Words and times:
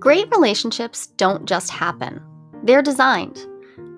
Great 0.00 0.30
relationships 0.30 1.08
don't 1.18 1.44
just 1.44 1.70
happen, 1.70 2.22
they're 2.64 2.80
designed. 2.80 3.46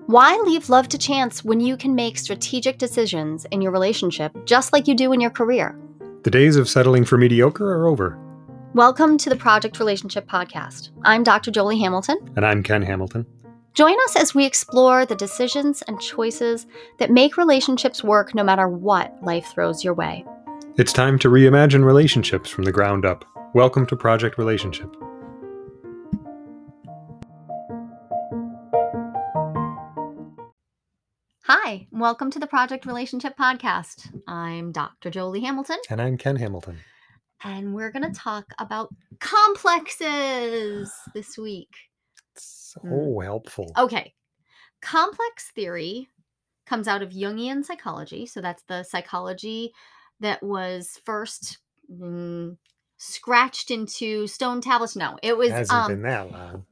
Why 0.07 0.37
leave 0.43 0.67
love 0.67 0.89
to 0.89 0.97
chance 0.97 1.45
when 1.45 1.61
you 1.61 1.77
can 1.77 1.95
make 1.95 2.17
strategic 2.17 2.77
decisions 2.77 3.45
in 3.51 3.61
your 3.61 3.71
relationship 3.71 4.33
just 4.43 4.73
like 4.73 4.85
you 4.85 4.95
do 4.95 5.13
in 5.13 5.21
your 5.21 5.31
career? 5.31 5.79
The 6.23 6.29
days 6.29 6.57
of 6.57 6.67
settling 6.67 7.05
for 7.05 7.17
mediocre 7.17 7.71
are 7.71 7.87
over. 7.87 8.19
Welcome 8.73 9.17
to 9.19 9.29
the 9.29 9.37
Project 9.37 9.79
Relationship 9.79 10.27
Podcast. 10.27 10.89
I'm 11.05 11.23
Dr. 11.23 11.51
Jolie 11.51 11.79
Hamilton. 11.79 12.17
And 12.35 12.45
I'm 12.45 12.63
Ken 12.63 12.81
Hamilton. 12.81 13.25
Join 13.73 13.95
us 14.03 14.17
as 14.17 14.35
we 14.35 14.45
explore 14.45 15.05
the 15.05 15.15
decisions 15.15 15.83
and 15.83 16.01
choices 16.01 16.67
that 16.99 17.11
make 17.11 17.37
relationships 17.37 18.03
work 18.03 18.35
no 18.35 18.43
matter 18.43 18.67
what 18.67 19.15
life 19.23 19.45
throws 19.53 19.85
your 19.85 19.93
way. 19.93 20.25
It's 20.75 20.91
time 20.91 21.17
to 21.19 21.29
reimagine 21.29 21.85
relationships 21.85 22.49
from 22.49 22.65
the 22.65 22.73
ground 22.73 23.05
up. 23.05 23.23
Welcome 23.53 23.85
to 23.85 23.95
Project 23.95 24.37
Relationship. 24.37 24.93
Hi, 31.73 31.87
welcome 31.89 32.29
to 32.29 32.37
the 32.37 32.45
Project 32.45 32.85
Relationship 32.85 33.35
Podcast. 33.35 34.07
I'm 34.27 34.71
Dr. 34.71 35.09
Jolie 35.09 35.41
Hamilton. 35.41 35.77
And 35.89 35.99
I'm 35.99 36.19
Ken 36.19 36.35
Hamilton. 36.35 36.77
And 37.43 37.73
we're 37.73 37.89
going 37.89 38.05
to 38.05 38.13
talk 38.13 38.53
about 38.59 38.93
complexes 39.19 40.93
this 41.15 41.35
week. 41.35 41.73
So 42.37 42.79
mm. 42.81 43.23
helpful. 43.23 43.71
Okay. 43.75 44.13
Complex 44.83 45.49
theory 45.55 46.09
comes 46.67 46.87
out 46.87 47.01
of 47.01 47.09
Jungian 47.09 47.65
psychology. 47.65 48.27
So 48.27 48.39
that's 48.39 48.61
the 48.67 48.83
psychology 48.83 49.73
that 50.19 50.43
was 50.43 51.01
first 51.03 51.57
mm, 51.91 52.55
scratched 52.97 53.71
into 53.71 54.27
stone 54.27 54.61
tablets. 54.61 54.95
No, 54.95 55.17
it 55.23 55.35
was. 55.35 55.49
It 55.49 55.53
hasn't 55.53 55.79
um, 55.79 55.91
been 55.91 56.01
that 56.03 56.31
long. 56.31 56.65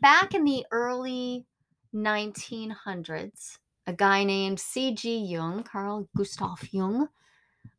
back 0.00 0.34
in 0.34 0.44
the 0.44 0.64
early 0.70 1.44
1900s, 1.94 3.58
a 3.86 3.92
guy 3.92 4.24
named 4.24 4.60
C.G. 4.60 5.24
Jung, 5.24 5.62
Carl 5.62 6.08
Gustav 6.16 6.68
Jung, 6.70 7.08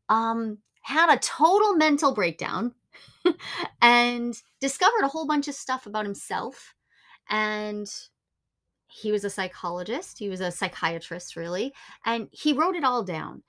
um, 0.09 0.57
had 0.81 1.13
a 1.13 1.19
total 1.19 1.75
mental 1.75 2.13
breakdown 2.13 2.73
and 3.81 4.41
discovered 4.59 5.03
a 5.03 5.07
whole 5.07 5.25
bunch 5.25 5.47
of 5.47 5.55
stuff 5.55 5.85
about 5.85 6.05
himself. 6.05 6.75
And 7.29 7.89
he 8.87 9.11
was 9.11 9.23
a 9.23 9.29
psychologist, 9.29 10.19
he 10.19 10.27
was 10.27 10.41
a 10.41 10.51
psychiatrist, 10.51 11.35
really, 11.35 11.73
and 12.05 12.27
he 12.31 12.53
wrote 12.53 12.75
it 12.75 12.83
all 12.83 13.03
down. 13.03 13.43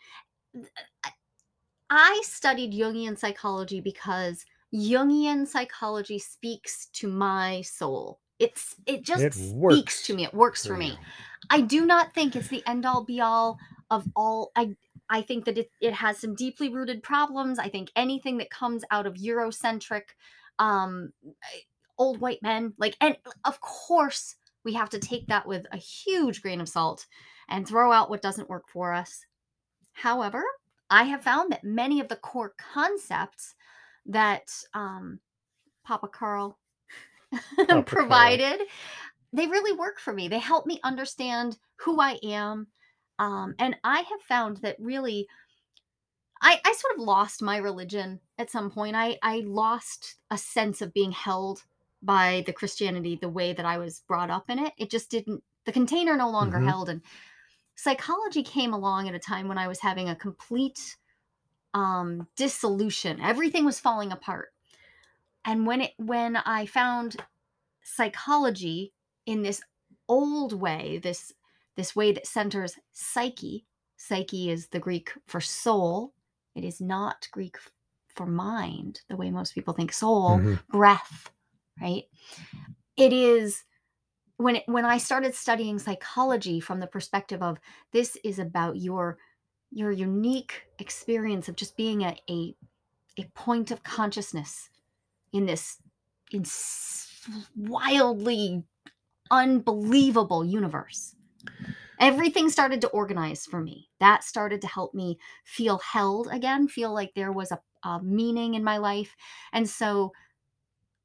I 1.90 2.22
studied 2.24 2.72
Jungian 2.72 3.18
psychology 3.18 3.80
because 3.80 4.44
Jungian 4.72 5.46
psychology 5.46 6.18
speaks 6.18 6.86
to 6.94 7.08
my 7.08 7.60
soul. 7.62 8.20
It's 8.42 8.74
it 8.86 9.02
just 9.02 9.22
it 9.22 9.34
speaks 9.34 10.04
to 10.06 10.14
me. 10.14 10.24
It 10.24 10.34
works 10.34 10.66
for 10.66 10.76
me. 10.76 10.98
I 11.48 11.60
do 11.60 11.86
not 11.86 12.12
think 12.12 12.34
it's 12.34 12.48
the 12.48 12.66
end 12.66 12.84
all 12.84 13.04
be 13.04 13.20
all 13.20 13.58
of 13.88 14.04
all. 14.16 14.50
I 14.56 14.76
I 15.08 15.22
think 15.22 15.44
that 15.44 15.58
it, 15.58 15.70
it 15.80 15.92
has 15.94 16.18
some 16.18 16.34
deeply 16.34 16.68
rooted 16.68 17.04
problems. 17.04 17.60
I 17.60 17.68
think 17.68 17.92
anything 17.94 18.38
that 18.38 18.50
comes 18.50 18.84
out 18.90 19.06
of 19.06 19.14
Eurocentric 19.14 20.02
um 20.58 21.12
old 21.98 22.20
white 22.20 22.42
men, 22.42 22.74
like 22.78 22.96
and 23.00 23.16
of 23.44 23.60
course 23.60 24.34
we 24.64 24.72
have 24.74 24.90
to 24.90 24.98
take 24.98 25.28
that 25.28 25.46
with 25.46 25.66
a 25.70 25.76
huge 25.76 26.42
grain 26.42 26.60
of 26.60 26.68
salt 26.68 27.06
and 27.48 27.66
throw 27.66 27.92
out 27.92 28.10
what 28.10 28.22
doesn't 28.22 28.50
work 28.50 28.68
for 28.68 28.92
us. 28.92 29.24
However, 29.92 30.42
I 30.90 31.04
have 31.04 31.22
found 31.22 31.52
that 31.52 31.64
many 31.64 32.00
of 32.00 32.08
the 32.08 32.16
core 32.16 32.54
concepts 32.58 33.54
that 34.06 34.50
um, 34.74 35.20
Papa 35.84 36.08
Carl 36.08 36.58
provided, 37.86 38.60
they 39.32 39.46
really 39.46 39.76
work 39.76 39.98
for 39.98 40.12
me. 40.12 40.28
They 40.28 40.38
help 40.38 40.66
me 40.66 40.80
understand 40.84 41.58
who 41.76 42.00
I 42.00 42.18
am. 42.22 42.68
Um, 43.18 43.54
and 43.58 43.76
I 43.84 44.00
have 44.00 44.20
found 44.26 44.58
that 44.58 44.76
really, 44.78 45.26
I, 46.40 46.60
I 46.64 46.72
sort 46.72 46.94
of 46.98 47.04
lost 47.04 47.42
my 47.42 47.56
religion 47.56 48.20
at 48.38 48.50
some 48.50 48.70
point. 48.70 48.96
I, 48.96 49.18
I 49.22 49.42
lost 49.46 50.16
a 50.30 50.38
sense 50.38 50.82
of 50.82 50.92
being 50.92 51.12
held 51.12 51.62
by 52.02 52.42
the 52.46 52.52
Christianity 52.52 53.16
the 53.20 53.28
way 53.28 53.52
that 53.52 53.64
I 53.64 53.78
was 53.78 54.02
brought 54.08 54.30
up 54.30 54.50
in 54.50 54.58
it. 54.58 54.72
It 54.76 54.90
just 54.90 55.10
didn't, 55.10 55.42
the 55.64 55.72
container 55.72 56.16
no 56.16 56.30
longer 56.30 56.58
mm-hmm. 56.58 56.68
held. 56.68 56.88
And 56.88 57.02
psychology 57.76 58.42
came 58.42 58.72
along 58.72 59.08
at 59.08 59.14
a 59.14 59.20
time 59.20 59.48
when 59.48 59.58
I 59.58 59.68
was 59.68 59.80
having 59.80 60.08
a 60.08 60.16
complete 60.16 60.96
um, 61.74 62.26
dissolution. 62.36 63.20
Everything 63.20 63.64
was 63.64 63.80
falling 63.80 64.12
apart 64.12 64.48
and 65.44 65.66
when 65.66 65.80
it 65.80 65.92
when 65.96 66.36
i 66.36 66.66
found 66.66 67.16
psychology 67.82 68.92
in 69.26 69.42
this 69.42 69.60
old 70.08 70.52
way 70.52 70.98
this 71.02 71.32
this 71.76 71.96
way 71.96 72.12
that 72.12 72.26
centers 72.26 72.76
psyche 72.92 73.64
psyche 73.96 74.50
is 74.50 74.68
the 74.68 74.78
greek 74.78 75.12
for 75.26 75.40
soul 75.40 76.12
it 76.54 76.64
is 76.64 76.80
not 76.80 77.28
greek 77.32 77.56
for 78.14 78.26
mind 78.26 79.00
the 79.08 79.16
way 79.16 79.30
most 79.30 79.54
people 79.54 79.74
think 79.74 79.92
soul 79.92 80.38
mm-hmm. 80.38 80.54
breath 80.70 81.30
right 81.80 82.04
it 82.96 83.12
is 83.12 83.64
when 84.36 84.56
it, 84.56 84.64
when 84.66 84.84
i 84.84 84.98
started 84.98 85.34
studying 85.34 85.78
psychology 85.78 86.60
from 86.60 86.80
the 86.80 86.86
perspective 86.86 87.42
of 87.42 87.58
this 87.92 88.16
is 88.24 88.38
about 88.38 88.76
your 88.76 89.18
your 89.70 89.90
unique 89.90 90.66
experience 90.78 91.48
of 91.48 91.56
just 91.56 91.76
being 91.78 92.02
a, 92.02 92.14
a, 92.28 92.54
a 93.18 93.24
point 93.34 93.70
of 93.70 93.82
consciousness 93.82 94.68
in 95.32 95.46
this 95.46 95.78
in 96.32 96.44
wildly 97.56 98.64
unbelievable 99.30 100.44
universe. 100.44 101.14
Everything 102.00 102.48
started 102.50 102.80
to 102.80 102.88
organize 102.88 103.46
for 103.46 103.60
me. 103.60 103.88
That 104.00 104.24
started 104.24 104.60
to 104.62 104.66
help 104.66 104.92
me 104.92 105.18
feel 105.44 105.78
held 105.78 106.28
again, 106.30 106.66
feel 106.66 106.92
like 106.92 107.12
there 107.14 107.32
was 107.32 107.52
a, 107.52 107.60
a 107.84 108.02
meaning 108.02 108.54
in 108.54 108.64
my 108.64 108.78
life. 108.78 109.14
And 109.52 109.68
so 109.68 110.12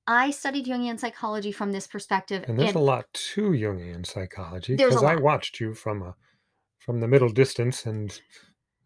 I 0.08 0.32
studied 0.32 0.66
Jungian 0.66 1.00
psychology 1.00 1.52
from 1.52 1.72
this 1.72 1.86
perspective. 1.86 2.46
And 2.48 2.58
there's 2.58 2.70
and 2.70 2.78
a 2.78 2.80
lot 2.80 3.14
to 3.14 3.52
Jungian 3.52 4.06
psychology 4.06 4.76
because 4.76 5.04
I 5.04 5.16
watched 5.16 5.60
you 5.60 5.74
from 5.74 6.02
a 6.02 6.16
from 6.80 7.02
the 7.02 7.08
middle 7.08 7.30
distance 7.30 7.86
and 7.86 8.20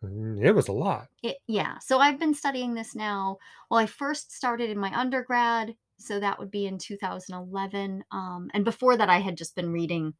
it 0.04 0.56
was 0.56 0.68
a 0.68 0.74
lot. 0.74 1.08
It, 1.22 1.38
yeah. 1.48 1.78
So 1.80 2.00
I've 2.00 2.20
been 2.20 2.34
studying 2.34 2.74
this 2.74 2.96
now. 2.96 3.38
Well, 3.70 3.80
I 3.80 3.86
first 3.86 4.32
started 4.32 4.70
in 4.70 4.80
my 4.80 4.92
undergrad, 4.98 5.76
so 5.98 6.20
that 6.20 6.40
would 6.40 6.50
be 6.50 6.66
in 6.66 6.78
2011. 6.78 8.04
Um, 8.12 8.50
and 8.54 8.66
before 8.66 8.98
that, 8.98 9.10
I 9.10 9.20
had 9.20 9.38
just 9.38 9.56
been 9.56 9.72
reading 9.72 10.14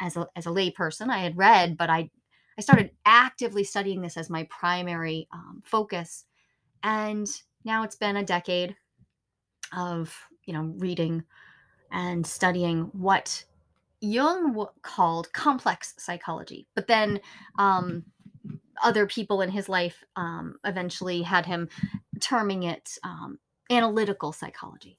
as 0.00 0.16
a 0.16 0.26
as 0.34 0.46
a 0.46 0.50
layperson. 0.50 1.10
I 1.10 1.18
had 1.18 1.36
read, 1.36 1.76
but 1.76 1.90
I 1.90 2.10
I 2.58 2.62
started 2.62 2.90
actively 3.04 3.64
studying 3.64 4.00
this 4.00 4.16
as 4.16 4.30
my 4.30 4.44
primary 4.50 5.28
um, 5.32 5.62
focus. 5.64 6.24
And 6.82 7.28
now 7.64 7.82
it's 7.84 7.96
been 7.96 8.16
a 8.16 8.24
decade 8.24 8.76
of 9.76 10.16
you 10.44 10.52
know 10.52 10.74
reading 10.78 11.24
and 11.90 12.26
studying 12.26 12.90
what 12.92 13.44
Jung 14.00 14.66
called 14.82 15.32
complex 15.32 15.94
psychology. 15.98 16.66
But 16.74 16.86
then 16.86 17.20
um, 17.58 18.04
other 18.84 19.06
people 19.06 19.40
in 19.40 19.50
his 19.50 19.68
life 19.68 20.04
um, 20.14 20.56
eventually 20.64 21.22
had 21.22 21.46
him 21.46 21.68
terming 22.20 22.62
it 22.62 22.98
um, 23.02 23.38
analytical 23.70 24.32
psychology. 24.32 24.98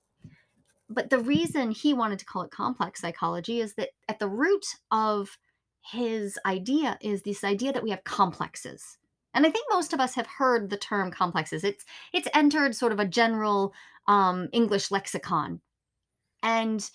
But 0.90 1.10
the 1.10 1.20
reason 1.20 1.72
he 1.72 1.94
wanted 1.94 2.20
to 2.20 2.26
call 2.26 2.44
it 2.44 2.52
complex 2.52 3.02
psychology 3.02 3.60
is 3.60 3.76
that 3.76 3.90
at 4.08 4.20
the 4.20 4.28
root 4.28 4.66
of 4.92 5.38
his 5.82 6.38
idea 6.46 6.98
is 7.02 7.22
this 7.22 7.44
idea 7.44 7.72
that 7.72 7.84
we 7.84 7.92
have 7.92 8.04
complexes. 8.04 8.98
And 9.34 9.46
I 9.46 9.50
think 9.50 9.66
most 9.70 9.94
of 9.94 10.00
us 10.00 10.16
have 10.16 10.28
heard 10.28 10.70
the 10.70 10.78
term 10.78 11.12
complexes. 11.12 11.64
It's 11.64 11.86
it's 12.14 12.28
entered 12.34 12.76
sort 12.76 12.92
of 12.92 13.00
a 13.00 13.06
general 13.06 13.74
um, 14.08 14.48
English 14.54 14.92
lexicon, 14.92 15.62
and 16.42 16.90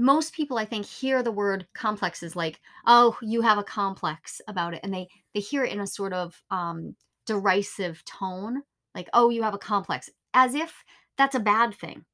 most 0.00 0.32
people 0.32 0.58
i 0.58 0.64
think 0.64 0.86
hear 0.86 1.22
the 1.22 1.32
word 1.32 1.66
complexes 1.74 2.34
like 2.34 2.60
oh 2.86 3.16
you 3.22 3.42
have 3.42 3.58
a 3.58 3.64
complex 3.64 4.40
about 4.48 4.74
it 4.74 4.80
and 4.82 4.92
they 4.92 5.06
they 5.34 5.40
hear 5.40 5.64
it 5.64 5.72
in 5.72 5.80
a 5.80 5.86
sort 5.86 6.12
of 6.12 6.42
um 6.50 6.94
derisive 7.26 8.02
tone 8.04 8.62
like 8.94 9.08
oh 9.12 9.30
you 9.30 9.42
have 9.42 9.54
a 9.54 9.58
complex 9.58 10.10
as 10.34 10.54
if 10.54 10.84
that's 11.20 11.34
a 11.34 11.40
bad 11.40 11.74
thing. 11.74 12.06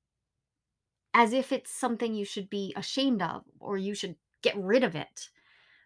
As 1.15 1.33
if 1.33 1.53
it's 1.53 1.71
something 1.73 2.13
you 2.13 2.25
should 2.25 2.51
be 2.51 2.75
ashamed 2.77 3.23
of 3.23 3.45
or 3.61 3.79
you 3.79 3.95
should 3.95 4.17
get 4.43 4.57
rid 4.57 4.83
of 4.83 4.97
it. 4.97 5.29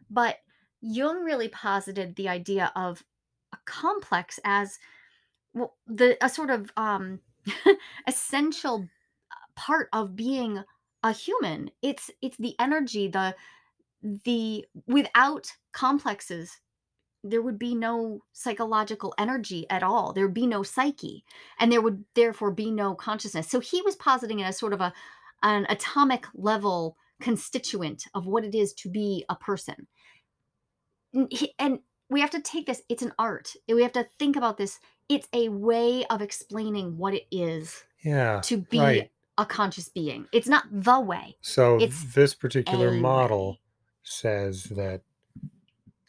But 0.09 0.37
jung 0.81 1.23
really 1.23 1.49
posited 1.49 2.17
the 2.17 2.31
idea 2.31 2.73
of 2.75 3.05
a 3.53 3.59
complex 3.67 4.41
as 4.45 4.79
well 5.53 5.75
the 5.87 6.17
a 6.25 6.31
sort 6.31 6.49
of 6.49 6.73
um 6.79 7.21
essential 8.07 8.89
uh, 9.31 9.35
part 9.55 9.91
of 9.93 10.17
being 10.17 10.65
a 11.03 11.13
human 11.13 11.71
it's 11.83 12.11
it's 12.23 12.37
the 12.39 12.55
energy 12.59 13.09
the 13.09 13.35
the 14.25 14.65
without 14.87 15.53
complexes 15.73 16.61
there 17.23 17.43
would 17.43 17.59
be 17.59 17.75
no 17.75 18.23
psychological 18.33 19.15
energy 19.19 19.67
at 19.69 19.83
all 19.83 20.13
there 20.13 20.25
would 20.25 20.35
be 20.35 20.47
no 20.47 20.63
psyche 20.63 21.25
and 21.59 21.71
there 21.71 21.83
would 21.83 22.05
therefore 22.15 22.51
be 22.51 22.71
no 22.71 22.95
consciousness 22.95 23.49
so 23.49 23.61
he 23.61 23.83
was 23.83 23.97
positing 23.97 24.41
it 24.41 24.45
as 24.45 24.59
sort 24.59 24.73
of 24.73 24.81
a 24.81 24.93
an 25.43 25.67
atomic 25.69 26.27
level 26.35 26.97
constituent 27.21 28.05
of 28.15 28.27
what 28.27 28.45
it 28.45 28.55
is 28.55 28.73
to 28.73 28.89
be 28.89 29.25
a 29.29 29.37
person. 29.37 29.87
And 31.59 31.81
we 32.09 32.21
have 32.21 32.31
to 32.31 32.41
take 32.41 32.67
this, 32.67 32.83
it's 32.89 33.03
an 33.03 33.13
art. 33.19 33.53
We 33.69 33.83
have 33.83 33.93
to 33.93 34.07
think 34.19 34.37
about 34.37 34.57
this. 34.57 34.81
It's 35.09 35.29
a 35.33 35.49
way 35.49 36.05
of 36.07 36.23
explaining 36.23 36.97
what 36.97 37.15
it 37.15 37.27
is 37.31 37.85
yeah, 38.03 38.41
to 38.45 38.59
be 38.59 38.79
right. 38.79 39.11
A 39.41 39.47
conscious 39.47 39.89
being. 39.89 40.27
It's 40.33 40.49
not 40.49 40.65
the 40.71 41.01
way. 41.01 41.37
So 41.41 41.79
it's 41.79 42.15
this 42.15 42.35
particular 42.35 42.93
model 42.93 43.53
way. 43.53 43.61
says 44.03 44.65
that 44.65 45.01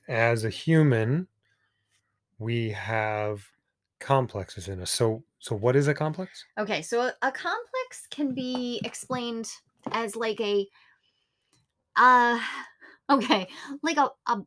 as 0.08 0.44
a 0.44 0.50
human, 0.50 1.28
we 2.38 2.72
have 2.72 3.46
complexes 4.00 4.68
in 4.68 4.82
us. 4.82 4.92
So 4.92 5.24
so 5.40 5.56
what 5.56 5.76
is 5.76 5.88
a 5.88 5.94
complex? 5.94 6.46
Okay, 6.60 6.82
so 6.82 7.02
a, 7.02 7.14
a 7.22 7.32
complex 7.32 8.08
can 8.10 8.34
be 8.34 8.82
explained 8.84 9.50
as 9.92 10.16
like 10.16 10.40
a 10.42 10.68
uh 11.96 12.40
okay, 13.10 13.48
like 13.82 13.98
a, 13.98 14.10
a 14.28 14.42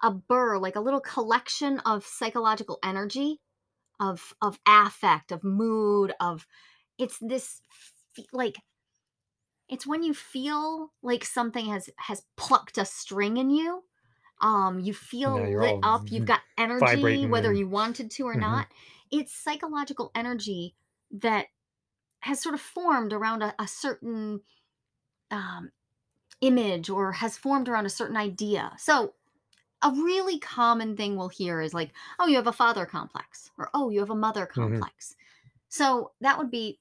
a 0.00 0.12
burr, 0.12 0.58
like 0.58 0.76
a 0.76 0.80
little 0.80 1.00
collection 1.00 1.80
of 1.80 2.04
psychological 2.04 2.78
energy, 2.84 3.40
of 3.98 4.32
of 4.40 4.60
affect, 4.64 5.32
of 5.32 5.42
mood, 5.42 6.12
of 6.20 6.46
it's 6.98 7.18
this 7.20 7.62
like 8.32 8.56
it's 9.68 9.86
when 9.86 10.02
you 10.02 10.14
feel 10.14 10.92
like 11.02 11.24
something 11.24 11.66
has 11.66 11.90
has 11.96 12.22
plucked 12.36 12.78
a 12.78 12.84
string 12.84 13.36
in 13.36 13.50
you 13.50 13.82
um 14.40 14.80
you 14.80 14.94
feel 14.94 15.34
lit 15.34 15.78
up 15.82 16.10
you've 16.10 16.24
got 16.24 16.40
energy 16.56 17.26
whether 17.26 17.50
and... 17.50 17.58
you 17.58 17.68
wanted 17.68 18.10
to 18.10 18.24
or 18.24 18.32
mm-hmm. 18.32 18.40
not 18.40 18.68
it's 19.10 19.32
psychological 19.32 20.10
energy 20.14 20.74
that 21.10 21.46
has 22.20 22.40
sort 22.40 22.54
of 22.54 22.60
formed 22.60 23.12
around 23.12 23.42
a, 23.42 23.54
a 23.58 23.66
certain 23.66 24.40
um, 25.30 25.70
image 26.40 26.90
or 26.90 27.12
has 27.12 27.36
formed 27.36 27.68
around 27.68 27.86
a 27.86 27.90
certain 27.90 28.16
idea. 28.16 28.72
So, 28.78 29.14
a 29.80 29.92
really 29.92 30.40
common 30.40 30.96
thing 30.96 31.16
we'll 31.16 31.28
hear 31.28 31.60
is 31.60 31.72
like, 31.72 31.92
oh, 32.18 32.26
you 32.26 32.34
have 32.36 32.48
a 32.48 32.52
father 32.52 32.84
complex, 32.84 33.50
or 33.56 33.70
oh, 33.72 33.90
you 33.90 34.00
have 34.00 34.10
a 34.10 34.16
mother 34.16 34.46
mm-hmm. 34.46 34.60
complex. 34.60 35.10
Mm-hmm. 35.10 35.58
So, 35.68 36.12
that 36.20 36.38
would 36.38 36.50
be 36.50 36.80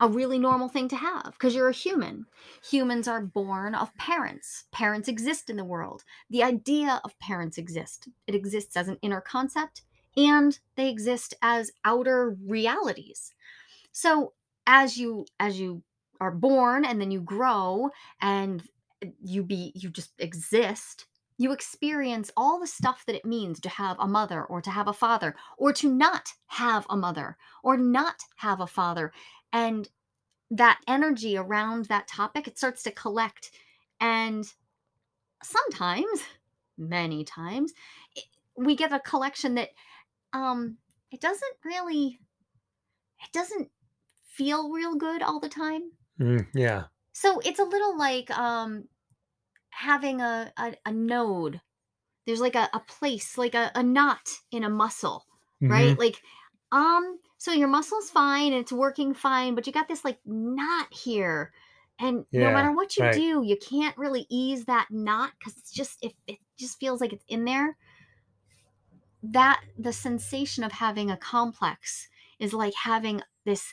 a 0.00 0.08
really 0.08 0.38
normal 0.38 0.68
thing 0.68 0.88
to 0.88 0.96
have 0.96 1.32
because 1.32 1.54
you're 1.54 1.68
a 1.68 1.72
human. 1.72 2.26
Humans 2.70 3.08
are 3.08 3.20
born 3.20 3.74
of 3.74 3.94
parents. 3.96 4.64
Parents 4.72 5.08
exist 5.08 5.48
in 5.48 5.56
the 5.56 5.64
world. 5.64 6.04
The 6.30 6.42
idea 6.42 7.00
of 7.04 7.18
parents 7.18 7.58
exist. 7.58 8.08
It 8.26 8.34
exists 8.34 8.76
as 8.76 8.88
an 8.88 8.98
inner 9.02 9.20
concept 9.20 9.82
and 10.16 10.58
they 10.76 10.88
exist 10.88 11.34
as 11.42 11.70
outer 11.84 12.36
realities. 12.44 13.32
So 13.92 14.32
as 14.66 14.96
you 14.96 15.26
as 15.38 15.60
you 15.60 15.82
are 16.20 16.32
born 16.32 16.84
and 16.84 17.00
then 17.00 17.10
you 17.10 17.20
grow 17.20 17.90
and 18.20 18.62
you 19.22 19.42
be 19.42 19.72
you 19.74 19.90
just 19.90 20.12
exist 20.18 21.06
you 21.36 21.52
experience 21.52 22.30
all 22.36 22.60
the 22.60 22.66
stuff 22.66 23.04
that 23.06 23.16
it 23.16 23.24
means 23.24 23.58
to 23.60 23.68
have 23.68 23.96
a 23.98 24.06
mother 24.06 24.44
or 24.44 24.60
to 24.60 24.70
have 24.70 24.86
a 24.86 24.92
father 24.92 25.34
or 25.58 25.72
to 25.72 25.92
not 25.92 26.32
have 26.46 26.86
a 26.88 26.96
mother 26.96 27.36
or 27.62 27.76
not 27.76 28.22
have 28.36 28.60
a 28.60 28.66
father 28.66 29.12
and 29.54 29.88
that 30.50 30.80
energy 30.86 31.38
around 31.38 31.86
that 31.86 32.08
topic 32.08 32.46
it 32.46 32.58
starts 32.58 32.82
to 32.82 32.90
collect. 32.90 33.52
And 34.00 34.44
sometimes 35.42 36.20
many 36.76 37.24
times 37.24 37.72
we 38.56 38.74
get 38.74 38.92
a 38.92 38.98
collection 38.98 39.54
that 39.54 39.70
um 40.32 40.76
it 41.12 41.20
doesn't 41.20 41.56
really 41.64 42.18
it 43.22 43.32
doesn't 43.32 43.70
feel 44.26 44.70
real 44.72 44.96
good 44.96 45.22
all 45.22 45.38
the 45.38 45.48
time. 45.48 45.92
Mm, 46.20 46.46
yeah. 46.52 46.84
so 47.12 47.40
it's 47.44 47.60
a 47.60 47.64
little 47.64 47.96
like 47.96 48.30
um 48.36 48.88
having 49.70 50.20
a 50.20 50.52
a, 50.58 50.74
a 50.84 50.92
node. 50.92 51.60
There's 52.26 52.40
like 52.40 52.56
a, 52.56 52.68
a 52.72 52.80
place 52.80 53.38
like 53.38 53.54
a, 53.54 53.70
a 53.74 53.82
knot 53.82 54.28
in 54.50 54.64
a 54.64 54.70
muscle 54.70 55.26
right? 55.68 55.98
Like 55.98 56.20
um 56.72 57.18
so 57.38 57.52
your 57.52 57.68
muscle's 57.68 58.10
fine 58.10 58.52
and 58.52 58.62
it's 58.62 58.72
working 58.72 59.14
fine 59.14 59.54
but 59.54 59.66
you 59.66 59.72
got 59.72 59.88
this 59.88 60.04
like 60.04 60.18
knot 60.24 60.92
here 60.92 61.52
and 62.00 62.24
no 62.32 62.52
matter 62.52 62.72
what 62.72 62.96
you 62.96 63.04
right. 63.04 63.14
do 63.14 63.42
you 63.44 63.56
can't 63.56 63.96
really 63.96 64.26
ease 64.28 64.64
that 64.64 64.86
knot 64.90 65.32
because 65.38 65.56
it's 65.56 65.72
just 65.72 65.98
if 66.02 66.12
it 66.26 66.38
just 66.58 66.78
feels 66.78 67.00
like 67.00 67.12
it's 67.12 67.24
in 67.28 67.44
there 67.44 67.76
that 69.22 69.62
the 69.78 69.92
sensation 69.92 70.64
of 70.64 70.72
having 70.72 71.10
a 71.10 71.16
complex 71.16 72.08
is 72.38 72.52
like 72.52 72.74
having 72.74 73.22
this 73.44 73.72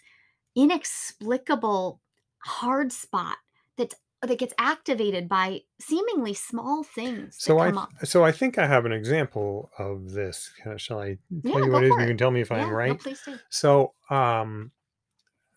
inexplicable 0.56 2.00
hard 2.40 2.92
spot 2.92 3.38
that 3.78 3.94
that 4.22 4.38
gets 4.38 4.54
activated 4.58 5.28
by 5.28 5.62
seemingly 5.80 6.34
small 6.34 6.84
things. 6.84 7.38
So 7.40 7.60
I 7.60 7.70
up. 7.70 7.90
so 8.04 8.24
I 8.24 8.32
think 8.32 8.58
I 8.58 8.68
have 8.68 8.86
an 8.86 8.92
example 8.92 9.72
of 9.80 10.12
this. 10.12 10.52
Shall 10.78 11.00
I 11.00 11.18
tell 11.46 11.62
yeah, 11.62 11.66
you 11.66 11.72
what 11.72 11.84
it 11.84 11.88
is? 11.88 11.98
You 12.00 12.08
can 12.08 12.18
tell 12.18 12.32
me 12.32 12.42
if 12.42 12.52
yeah, 12.52 12.64
I'm 12.64 12.72
right. 12.72 12.92
No, 12.92 12.96
please 12.96 13.22
do. 13.24 13.40
So 13.50 13.94
um 14.10 14.72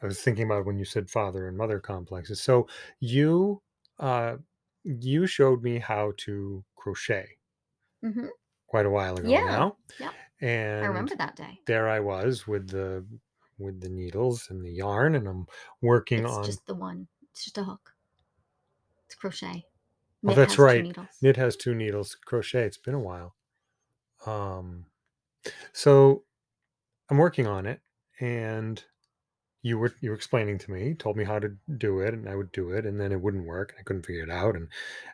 I 0.03 0.07
was 0.07 0.21
thinking 0.21 0.45
about 0.47 0.67
when 0.67 0.79
you 0.79 0.85
said 0.85 1.11
father 1.11 1.49
and 1.49 1.57
mother 1.57 1.81
complexes. 1.81 2.41
So 2.43 2.69
you 3.01 3.63
uh 3.99 4.37
you 4.85 5.27
showed 5.27 5.63
me 5.63 5.79
how 5.79 6.13
to 6.19 6.65
crochet. 6.77 7.39
Mm-hmm 8.05 8.29
quite 8.67 8.87
a 8.87 8.91
while 8.91 9.17
ago 9.17 9.31
Yeah. 9.31 9.45
now. 9.47 9.77
Yeah. 9.99 10.11
And 10.41 10.83
I 10.83 10.87
remember 10.89 11.15
that 11.17 11.37
day. 11.37 11.61
there 11.67 11.89
I 11.89 12.01
was 12.01 12.47
with 12.47 12.69
the 12.69 13.07
with 13.59 13.81
the 13.81 13.89
needles 13.89 14.51
and 14.51 14.65
the 14.65 14.73
yarn, 14.73 15.15
and 15.15 15.29
I'm 15.29 15.47
working 15.81 16.25
It's 16.25 16.33
on. 16.33 16.45
just 16.47 16.67
the 16.67 16.75
one. 16.75 17.09
It's 17.31 17.45
just 17.45 17.59
a 17.59 17.65
hook. 17.65 17.94
It's 19.15 19.21
crochet. 19.21 19.65
Oh, 20.27 20.33
that's 20.35 20.59
right. 20.59 20.87
Knit 21.23 21.37
has 21.37 21.57
two 21.57 21.75
needles. 21.75 22.15
Crochet. 22.15 22.65
It's 22.65 22.79
been 22.79 22.95
a 22.95 22.99
while. 23.01 23.37
Um, 24.27 24.87
so 25.73 26.25
I'm 27.11 27.19
working 27.19 27.47
on 27.47 27.67
it, 27.67 27.83
and 28.21 28.85
you 29.63 29.79
were 29.79 29.95
you 30.01 30.11
were 30.11 30.17
explaining 30.17 30.59
to 30.59 30.73
me, 30.73 30.95
told 30.95 31.17
me 31.17 31.25
how 31.25 31.39
to 31.41 31.57
do 31.79 32.01
it, 32.01 32.15
and 32.15 32.29
I 32.29 32.37
would 32.37 32.53
do 32.53 32.71
it, 32.73 32.87
and 32.87 33.01
then 33.01 33.13
it 33.13 33.21
wouldn't 33.23 33.47
work, 33.47 33.73
and 33.73 33.81
I 33.81 33.85
couldn't 33.85 34.07
figure 34.07 34.25
it 34.25 34.31
out, 34.31 34.57
and 34.57 34.71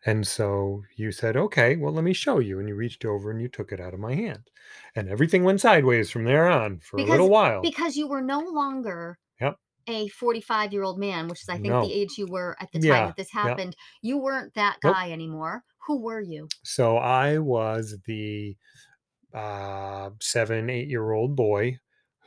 and 0.06 0.26
so 0.26 0.84
you 0.96 1.12
said, 1.12 1.36
"Okay, 1.36 1.76
well, 1.76 1.92
let 1.94 2.04
me 2.04 2.14
show 2.14 2.40
you," 2.40 2.60
and 2.60 2.68
you 2.68 2.76
reached 2.76 3.04
over 3.04 3.30
and 3.30 3.42
you 3.42 3.48
took 3.48 3.72
it 3.72 3.80
out 3.80 3.94
of 3.94 4.00
my 4.00 4.14
hand, 4.14 4.50
and 4.96 5.08
everything 5.10 5.44
went 5.44 5.60
sideways 5.62 6.10
from 6.10 6.24
there 6.24 6.48
on 6.48 6.80
for 6.80 7.00
a 7.00 7.04
little 7.06 7.30
while. 7.30 7.62
because 7.62 7.96
you 7.96 8.08
were 8.08 8.22
no 8.22 8.40
longer 8.40 9.18
Yep. 9.40 9.58
A 9.86 10.08
45 10.08 10.72
year 10.72 10.82
old 10.82 10.98
man, 10.98 11.28
which 11.28 11.42
is 11.42 11.48
I 11.48 11.58
think 11.58 11.80
the 11.80 11.92
age 11.92 12.18
you 12.18 12.26
were 12.26 12.56
at 12.60 12.72
the 12.72 12.78
time 12.78 13.06
Yeah. 13.06 13.06
that 13.06 13.16
this 13.16 13.30
Yep. 13.42 13.58
happened. 13.58 13.76
You 14.02 14.18
weren't 14.18 14.54
that 14.54 14.78
Nope. 14.82 14.96
guy 14.96 15.10
anymore. 15.12 15.64
Who 15.86 16.00
were 16.02 16.20
you? 16.20 16.52
So 16.62 16.96
I 16.98 17.38
was 17.38 17.98
the 18.04 18.56
uh, 19.34 20.10
seven, 20.20 20.70
eight 20.70 20.88
year 20.88 21.12
old 21.12 21.36
boy 21.36 21.78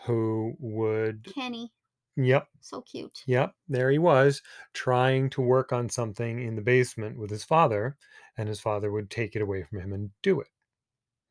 who 0.05 0.55
would 0.59 1.29
Kenny. 1.35 1.73
Yep. 2.17 2.47
So 2.61 2.81
cute. 2.81 3.27
Yep. 3.27 3.55
There 3.67 3.91
he 3.91 3.99
was 3.99 4.41
trying 4.73 5.29
to 5.31 5.41
work 5.41 5.73
on 5.73 5.89
something 5.89 6.39
in 6.41 6.55
the 6.55 6.61
basement 6.61 7.17
with 7.17 7.29
his 7.31 7.43
father, 7.45 7.97
and 8.37 8.49
his 8.49 8.59
father 8.61 8.91
would 8.91 9.09
take 9.11 9.35
it 9.35 9.41
away 9.41 9.63
from 9.63 9.79
him 9.81 9.93
and 9.93 10.11
do 10.23 10.41
it. 10.41 10.47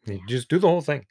He'd 0.06 0.26
Yeah. 0.26 0.26
just 0.28 0.48
do 0.50 0.58
the 0.58 0.68
whole 0.68 0.82
thing. 0.82 1.06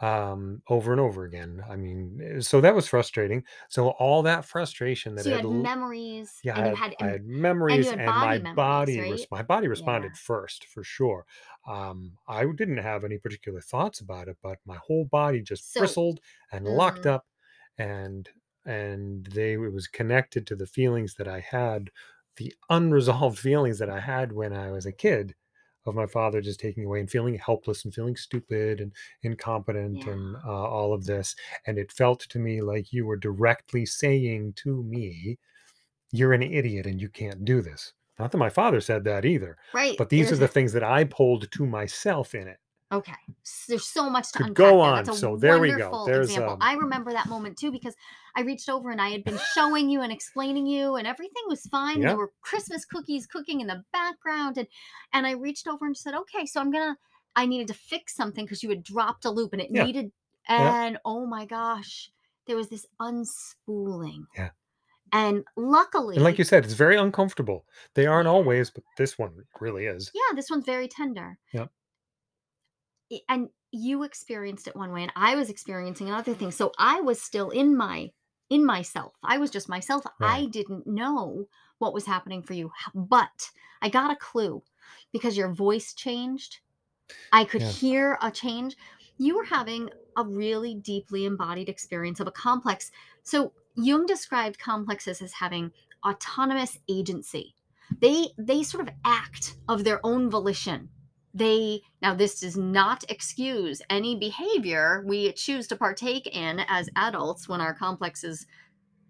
Um, 0.00 0.62
over 0.68 0.92
and 0.92 1.00
over 1.00 1.24
again. 1.24 1.62
I 1.68 1.76
mean, 1.76 2.40
so 2.42 2.60
that 2.60 2.74
was 2.74 2.88
frustrating. 2.88 3.44
So 3.68 3.90
all 3.90 4.22
that 4.22 4.44
frustration 4.44 5.14
that 5.16 5.24
So 5.24 5.30
you 5.30 5.34
had 5.34 5.44
l- 5.44 5.72
memories 5.72 6.42
yeah, 6.42 6.56
I 6.56 6.62
and 6.62 6.74
had 6.74 6.94
had 6.96 6.96
I 7.00 7.08
had 7.08 7.26
memories, 7.26 7.92
had 8.02 8.02
and 8.02 8.18
my 8.18 8.38
memories, 8.42 8.50
body 8.54 8.98
right? 8.98 9.28
my 9.30 9.42
body 9.42 9.68
Yeah. 9.72 10.08
responded 10.08 10.16
first 10.16 10.64
for 10.66 10.82
sure. 10.82 11.26
Um, 11.66 12.16
I 12.28 12.44
didn't 12.52 12.78
have 12.78 13.04
any 13.04 13.18
particular 13.18 13.60
thoughts 13.60 14.00
about 14.00 14.28
it, 14.28 14.38
but 14.42 14.58
my 14.64 14.76
whole 14.78 15.04
body 15.04 15.42
just 15.42 15.64
So, 15.64 15.76
bristled 15.76 16.20
and 16.52 16.66
locked 16.66 17.04
mm, 17.04 17.08
up, 17.08 17.26
and 17.78 18.28
and 18.64 19.26
they 19.26 19.52
it 19.54 19.72
was 19.72 19.86
connected 19.88 20.46
to 20.46 20.56
the 20.56 20.66
feelings 20.66 21.14
that 21.16 21.28
I 21.28 21.40
had, 21.40 21.90
the 22.36 22.54
unresolved 22.70 23.38
feelings 23.48 23.78
that 23.78 23.90
I 23.90 24.00
had 24.00 24.32
when 24.32 24.52
I 24.54 24.70
was 24.70 24.86
a 24.86 24.92
kid 24.92 25.34
of 25.86 25.94
my 25.94 26.06
father 26.06 26.40
just 26.40 26.60
taking 26.60 26.84
away 26.84 27.00
and 27.00 27.10
feeling 27.10 27.34
helpless 27.34 27.84
and 27.84 27.94
feeling 27.94 28.16
stupid 28.16 28.80
and 28.80 28.92
incompetent 29.22 30.04
yeah. 30.04 30.12
and 30.12 30.36
uh, 30.44 30.68
all 30.68 30.92
of 30.92 31.06
this. 31.06 31.34
And 31.66 31.78
it 31.78 31.92
felt 31.92 32.20
to 32.20 32.38
me 32.38 32.60
like 32.60 32.92
you 32.92 33.06
were 33.06 33.16
directly 33.16 33.86
saying 33.86 34.54
to 34.56 34.82
me, 34.82 35.38
You're 36.12 36.32
an 36.32 36.42
idiot 36.42 36.86
and 36.86 37.00
you 37.00 37.08
can't 37.08 37.44
do 37.44 37.62
this. 37.62 37.92
Not 38.18 38.32
that 38.32 38.38
my 38.38 38.50
father 38.50 38.80
said 38.82 39.04
that 39.04 39.24
either, 39.24 39.56
Right. 39.72 39.96
but 39.96 40.10
these 40.10 40.30
are 40.30 40.36
the 40.36 40.48
things 40.48 40.72
that 40.74 40.84
I 40.84 41.04
pulled 41.04 41.50
to 41.50 41.66
myself 41.66 42.34
in 42.34 42.48
it. 42.48 42.58
Okay. 42.92 43.12
There's 43.68 43.86
so 43.86 44.10
much 44.10 44.32
to 44.32 44.50
go 44.50 44.80
on. 44.80 45.04
So 45.06 45.36
there 45.36 45.60
we 45.60 45.70
go. 45.72 46.02
There's 46.04 46.28
example. 46.30 46.54
um 46.54 46.58
I 46.60 46.74
remember 46.74 47.12
that 47.12 47.28
moment 47.28 47.56
too 47.56 47.70
because 47.70 47.94
I 48.34 48.42
reached 48.42 48.68
over 48.68 48.90
and 48.90 49.00
I 49.00 49.10
had 49.10 49.24
been 49.24 49.38
showing 49.54 49.88
you 49.88 50.00
and 50.02 50.12
explaining 50.12 50.66
you 50.66 50.96
and 50.96 51.06
everything 51.06 51.42
was 51.46 51.62
fine. 51.66 52.00
There 52.00 52.16
were 52.16 52.32
Christmas 52.40 52.84
cookies 52.84 53.26
cooking 53.26 53.60
in 53.60 53.68
the 53.68 53.84
background 53.92 54.58
and 54.58 54.66
and 55.12 55.26
I 55.26 55.32
reached 55.32 55.68
over 55.68 55.86
and 55.86 55.96
said, 55.96 56.14
"Okay, 56.14 56.46
so 56.46 56.60
I'm 56.60 56.70
going 56.72 56.94
to 56.94 56.98
I 57.36 57.46
needed 57.46 57.68
to 57.68 57.74
fix 57.74 58.16
something 58.16 58.44
because 58.44 58.62
you 58.62 58.68
had 58.70 58.82
dropped 58.82 59.24
a 59.24 59.30
loop 59.30 59.52
and 59.52 59.62
it 59.62 59.70
Yeah. 59.70 59.84
needed 59.84 60.12
Yeah. 60.48 60.84
and 60.84 60.98
oh 61.04 61.26
my 61.26 61.46
gosh, 61.46 62.10
there 62.46 62.56
was 62.56 62.68
this 62.68 62.86
unspooling 63.00 64.26
Yeah. 64.36 64.50
And 65.12 65.44
luckily, 65.56 66.16
and 66.16 66.24
like 66.24 66.38
you 66.38 66.44
said, 66.44 66.64
it's 66.64 66.74
very 66.74 66.96
uncomfortable. 66.96 67.66
They 67.94 68.06
aren't 68.06 68.28
always, 68.28 68.70
but 68.70 68.84
this 68.96 69.18
one 69.18 69.44
really 69.60 69.86
is. 69.86 70.10
Yeah, 70.14 70.34
this 70.36 70.48
one's 70.50 70.64
very 70.64 70.86
tender. 70.88 71.38
And 73.28 73.48
you 73.72 74.02
experienced 74.02 74.66
it 74.66 74.76
one 74.76 74.92
way, 74.92 75.02
and 75.02 75.12
I 75.16 75.34
was 75.34 75.50
experiencing 75.50 76.08
another 76.08 76.34
thing. 76.34 76.50
So 76.50 76.72
I 76.78 77.00
was 77.00 77.20
still 77.20 77.50
in 77.50 77.76
my 77.76 78.10
in 78.48 78.66
myself. 78.66 79.14
I 79.22 79.38
was 79.38 79.50
just 79.50 79.68
myself. 79.68 80.04
Right. 80.18 80.42
I 80.42 80.46
didn't 80.46 80.86
know 80.86 81.46
what 81.78 81.94
was 81.94 82.06
happening 82.06 82.42
for 82.42 82.54
you, 82.54 82.72
but 82.94 83.50
I 83.80 83.88
got 83.88 84.10
a 84.10 84.16
clue 84.16 84.62
because 85.12 85.36
your 85.36 85.52
voice 85.52 85.94
changed. 85.94 86.58
I 87.32 87.44
could 87.44 87.62
yeah. 87.62 87.70
hear 87.70 88.18
a 88.20 88.30
change. 88.30 88.76
You 89.18 89.36
were 89.36 89.44
having 89.44 89.90
a 90.16 90.24
really 90.24 90.74
deeply 90.74 91.24
embodied 91.24 91.68
experience 91.68 92.20
of 92.20 92.26
a 92.26 92.32
complex. 92.32 92.90
So 93.22 93.52
Jung 93.76 94.06
described 94.06 94.58
complexes 94.58 95.22
as 95.22 95.34
having 95.34 95.72
autonomous 96.06 96.78
agency. 96.88 97.54
They 98.00 98.28
they 98.38 98.62
sort 98.62 98.86
of 98.86 98.94
act 99.04 99.56
of 99.68 99.84
their 99.84 100.04
own 100.04 100.30
volition. 100.30 100.90
They 101.32 101.80
now 102.02 102.14
this 102.14 102.40
does 102.40 102.56
not 102.56 103.04
excuse 103.08 103.80
any 103.88 104.16
behavior 104.16 105.04
we 105.06 105.32
choose 105.32 105.68
to 105.68 105.76
partake 105.76 106.26
in 106.26 106.60
as 106.68 106.88
adults 106.96 107.48
when 107.48 107.60
our 107.60 107.74
complexes 107.74 108.46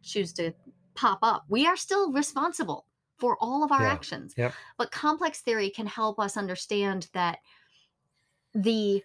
choose 0.02 0.32
to 0.34 0.52
pop 0.94 1.18
up. 1.22 1.44
We 1.48 1.66
are 1.66 1.76
still 1.76 2.12
responsible 2.12 2.86
for 3.18 3.36
all 3.40 3.64
of 3.64 3.72
our 3.72 3.82
yeah. 3.82 3.92
actions. 3.92 4.34
Yep. 4.36 4.54
But 4.78 4.90
complex 4.90 5.40
theory 5.40 5.70
can 5.70 5.86
help 5.86 6.18
us 6.18 6.36
understand 6.36 7.08
that 7.12 7.38
the 8.54 9.02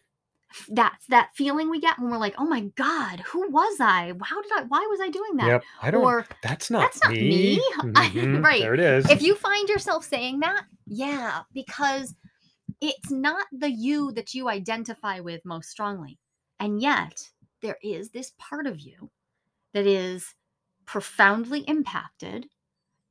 that's 0.70 1.06
that 1.08 1.30
feeling 1.36 1.70
we 1.70 1.82
get 1.82 2.00
when 2.00 2.10
we're 2.10 2.18
like, 2.18 2.36
oh 2.38 2.46
my 2.46 2.62
God, 2.76 3.20
who 3.22 3.50
was 3.52 3.78
I? 3.80 4.14
How 4.22 4.42
did 4.42 4.52
I, 4.54 4.64
why 4.68 4.88
was 4.90 5.00
I 5.02 5.10
doing 5.10 5.36
that? 5.38 5.48
Yep. 5.48 5.64
I 5.82 5.92
don't, 5.92 6.04
or 6.04 6.26
that's 6.42 6.72
not, 6.72 6.82
that's 6.82 7.04
not 7.04 7.12
me. 7.12 7.30
me. 7.30 7.62
Mm-hmm. 7.86 8.44
right. 8.44 8.62
There 8.62 8.74
it 8.74 8.80
is. 8.80 9.10
If 9.10 9.22
you 9.22 9.36
find 9.36 9.68
yourself 9.68 10.06
saying 10.06 10.40
that, 10.40 10.66
yeah, 10.88 11.42
because 11.54 12.16
it's 12.88 13.12
not 13.12 13.48
the 13.52 13.72
you 13.72 14.12
that 14.14 14.34
you 14.34 14.50
identify 14.50 15.20
with 15.20 15.46
most 15.46 15.70
strongly. 15.70 16.20
And 16.60 16.82
yet 16.82 17.30
there 17.62 17.78
is 17.84 18.10
this 18.10 18.34
part 18.38 18.68
of 18.68 18.80
you 18.80 19.12
that 19.74 19.86
is 19.86 20.34
profoundly 20.86 21.62
impacted 21.62 22.48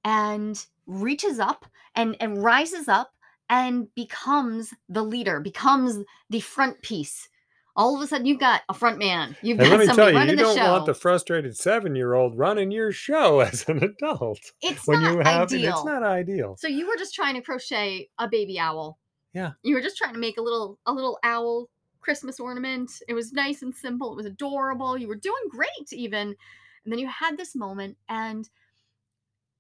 and 0.05 0.65
reaches 0.87 1.39
up 1.39 1.67
and, 1.95 2.17
and 2.21 2.43
rises 2.43 2.89
up 2.89 3.13
and 3.49 3.95
becomes 3.95 4.73
the 4.89 5.03
leader, 5.03 5.41
becomes 5.41 5.99
the 6.31 6.41
front 6.41 6.83
piece. 6.83 7.29
All 7.77 7.97
of 7.97 8.03
a 8.03 8.07
sudden, 8.07 8.27
you've 8.27 8.39
got 8.39 8.63
a 8.69 8.75
front 8.75 8.99
man. 8.99 9.37
You've 9.43 9.59
and 9.59 9.69
got 9.69 9.79
let 9.79 9.89
me 9.89 9.95
tell 9.95 10.13
you, 10.13 10.31
you 10.31 10.37
don't 10.37 10.57
show. 10.57 10.73
want 10.73 10.87
the 10.87 10.95
frustrated 10.95 11.57
seven-year-old 11.57 12.39
running 12.39 12.71
your 12.71 12.93
show 12.93 13.41
as 13.41 13.69
an 13.69 13.83
adult. 13.83 14.39
It's 14.63 14.87
when 14.87 15.03
not 15.03 15.13
you 15.13 15.19
have 15.19 15.53
ideal. 15.53 15.75
it's 15.75 15.85
not 15.85 16.03
ideal. 16.05 16.57
So 16.59 16.69
you 16.69 16.87
were 16.87 16.97
just 16.97 17.15
trying 17.15 17.35
to 17.35 17.41
crochet 17.41 18.11
a 18.19 18.29
baby 18.29 18.59
owl. 18.59 18.99
Yeah. 19.35 19.53
You 19.63 19.75
were 19.75 19.81
just 19.81 19.97
trying 19.97 20.15
to 20.15 20.21
make 20.21 20.39
a 20.39 20.43
little 20.43 20.79
a 20.87 20.93
little 20.93 21.19
owl 21.23 21.69
Christmas 22.01 22.39
ornament. 22.39 22.91
It 23.09 23.15
was 23.15 23.33
nice 23.33 23.63
and 23.63 23.75
simple. 23.75 24.13
It 24.13 24.17
was 24.17 24.27
adorable. 24.27 24.97
You 24.97 25.09
were 25.09 25.17
doing 25.17 25.43
great, 25.51 25.93
even. 25.93 26.29
And 26.29 26.93
then 26.93 26.99
you 26.99 27.09
had 27.09 27.37
this 27.37 27.57
moment, 27.57 27.97
and 28.11 28.49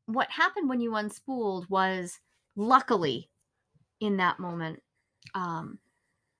what 0.06 0.30
happened 0.30 0.68
when 0.68 0.80
you 0.80 0.90
unspooled 0.90 1.68
was 1.70 2.20
luckily 2.54 3.30
in 4.00 4.18
that 4.18 4.38
moment, 4.38 4.82
um, 5.34 5.78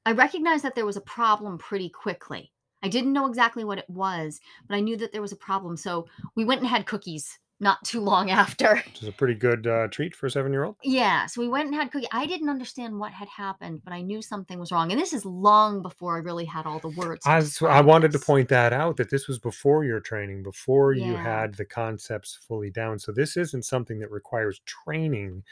I 0.05 0.13
recognized 0.13 0.65
that 0.65 0.75
there 0.75 0.85
was 0.85 0.99
a 0.99 1.03
problem 1.03 1.57
pretty 1.57 1.89
quickly. 1.89 2.53
I 2.83 2.89
didn't 2.89 3.15
know 3.15 3.27
exactly 3.27 3.65
what 3.65 3.79
it 3.79 3.89
was, 3.89 4.41
but 4.69 4.77
I 4.77 4.81
knew 4.81 4.99
that 4.99 5.13
there 5.13 5.23
was 5.23 5.33
a 5.33 5.37
problem. 5.37 5.77
So 5.79 6.07
we 6.37 6.45
went 6.45 6.61
and 6.61 6.69
had 6.69 6.85
cookies 6.85 7.39
not 7.61 7.83
too 7.85 8.01
long 8.01 8.31
after. 8.43 8.77
Which 8.77 9.03
is 9.03 9.09
a 9.09 9.13
pretty 9.13 9.35
good 9.35 9.67
uh, 9.67 9.89
treat 9.89 10.15
for 10.15 10.27
a 10.27 10.31
seven 10.31 10.53
year 10.53 10.65
old. 10.65 10.77
Yeah. 10.83 11.27
So 11.27 11.41
we 11.41 11.49
went 11.49 11.67
and 11.67 11.75
had 11.75 11.91
cookie. 11.91 12.07
I 12.13 12.27
didn't 12.27 12.49
understand 12.49 12.99
what 12.99 13.13
had 13.13 13.29
happened, 13.29 13.83
but 13.85 13.93
I 13.93 14.03
knew 14.03 14.23
something 14.23 14.59
was 14.59 14.73
wrong. 14.73 14.93
And 14.93 15.01
this 15.01 15.13
is 15.13 15.25
long 15.25 15.83
before 15.83 16.17
I 16.17 16.21
really 16.21 16.45
had 16.45 16.67
all 16.67 16.79
the 16.79 16.89
words. 16.89 17.27
I, 17.27 17.43
I 17.67 17.81
wanted 17.81 18.13
to 18.13 18.19
point 18.19 18.49
that 18.49 18.73
out 18.73 18.97
that 18.97 19.11
this 19.11 19.29
was 19.29 19.39
before 19.39 19.85
your 19.85 20.01
training, 20.01 20.43
before 20.43 20.93
yeah. 20.93 21.07
you 21.07 21.17
had 21.17 21.55
the 21.55 21.65
concepts 21.65 22.39
fully 22.47 22.71
down. 22.71 22.99
So 22.99 23.13
this 23.13 23.37
isn't 23.37 23.65
something 23.65 23.99
that 24.01 24.11
requires 24.11 24.61
training 24.67 25.43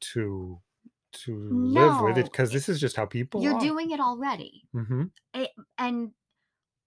to 0.00 0.58
to 1.12 1.48
no, 1.52 1.88
live 1.88 2.02
with 2.02 2.18
it 2.18 2.24
because 2.26 2.52
this 2.52 2.68
is 2.68 2.80
just 2.80 2.94
how 2.94 3.04
people 3.04 3.42
you're 3.42 3.54
are. 3.54 3.60
doing 3.60 3.90
it 3.90 3.98
already 3.98 4.62
mm-hmm. 4.72 5.04
it, 5.34 5.50
and 5.76 6.12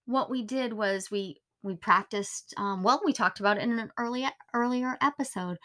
what 0.06 0.30
we 0.30 0.42
did 0.42 0.72
was 0.72 1.10
we 1.10 1.40
we 1.64 1.74
practiced 1.74 2.54
um, 2.56 2.82
well 2.82 3.00
we 3.04 3.12
talked 3.12 3.40
about 3.40 3.56
it 3.56 3.62
in 3.62 3.78
an 3.78 3.90
early 3.98 4.26
earlier 4.54 4.96
episode 5.00 5.58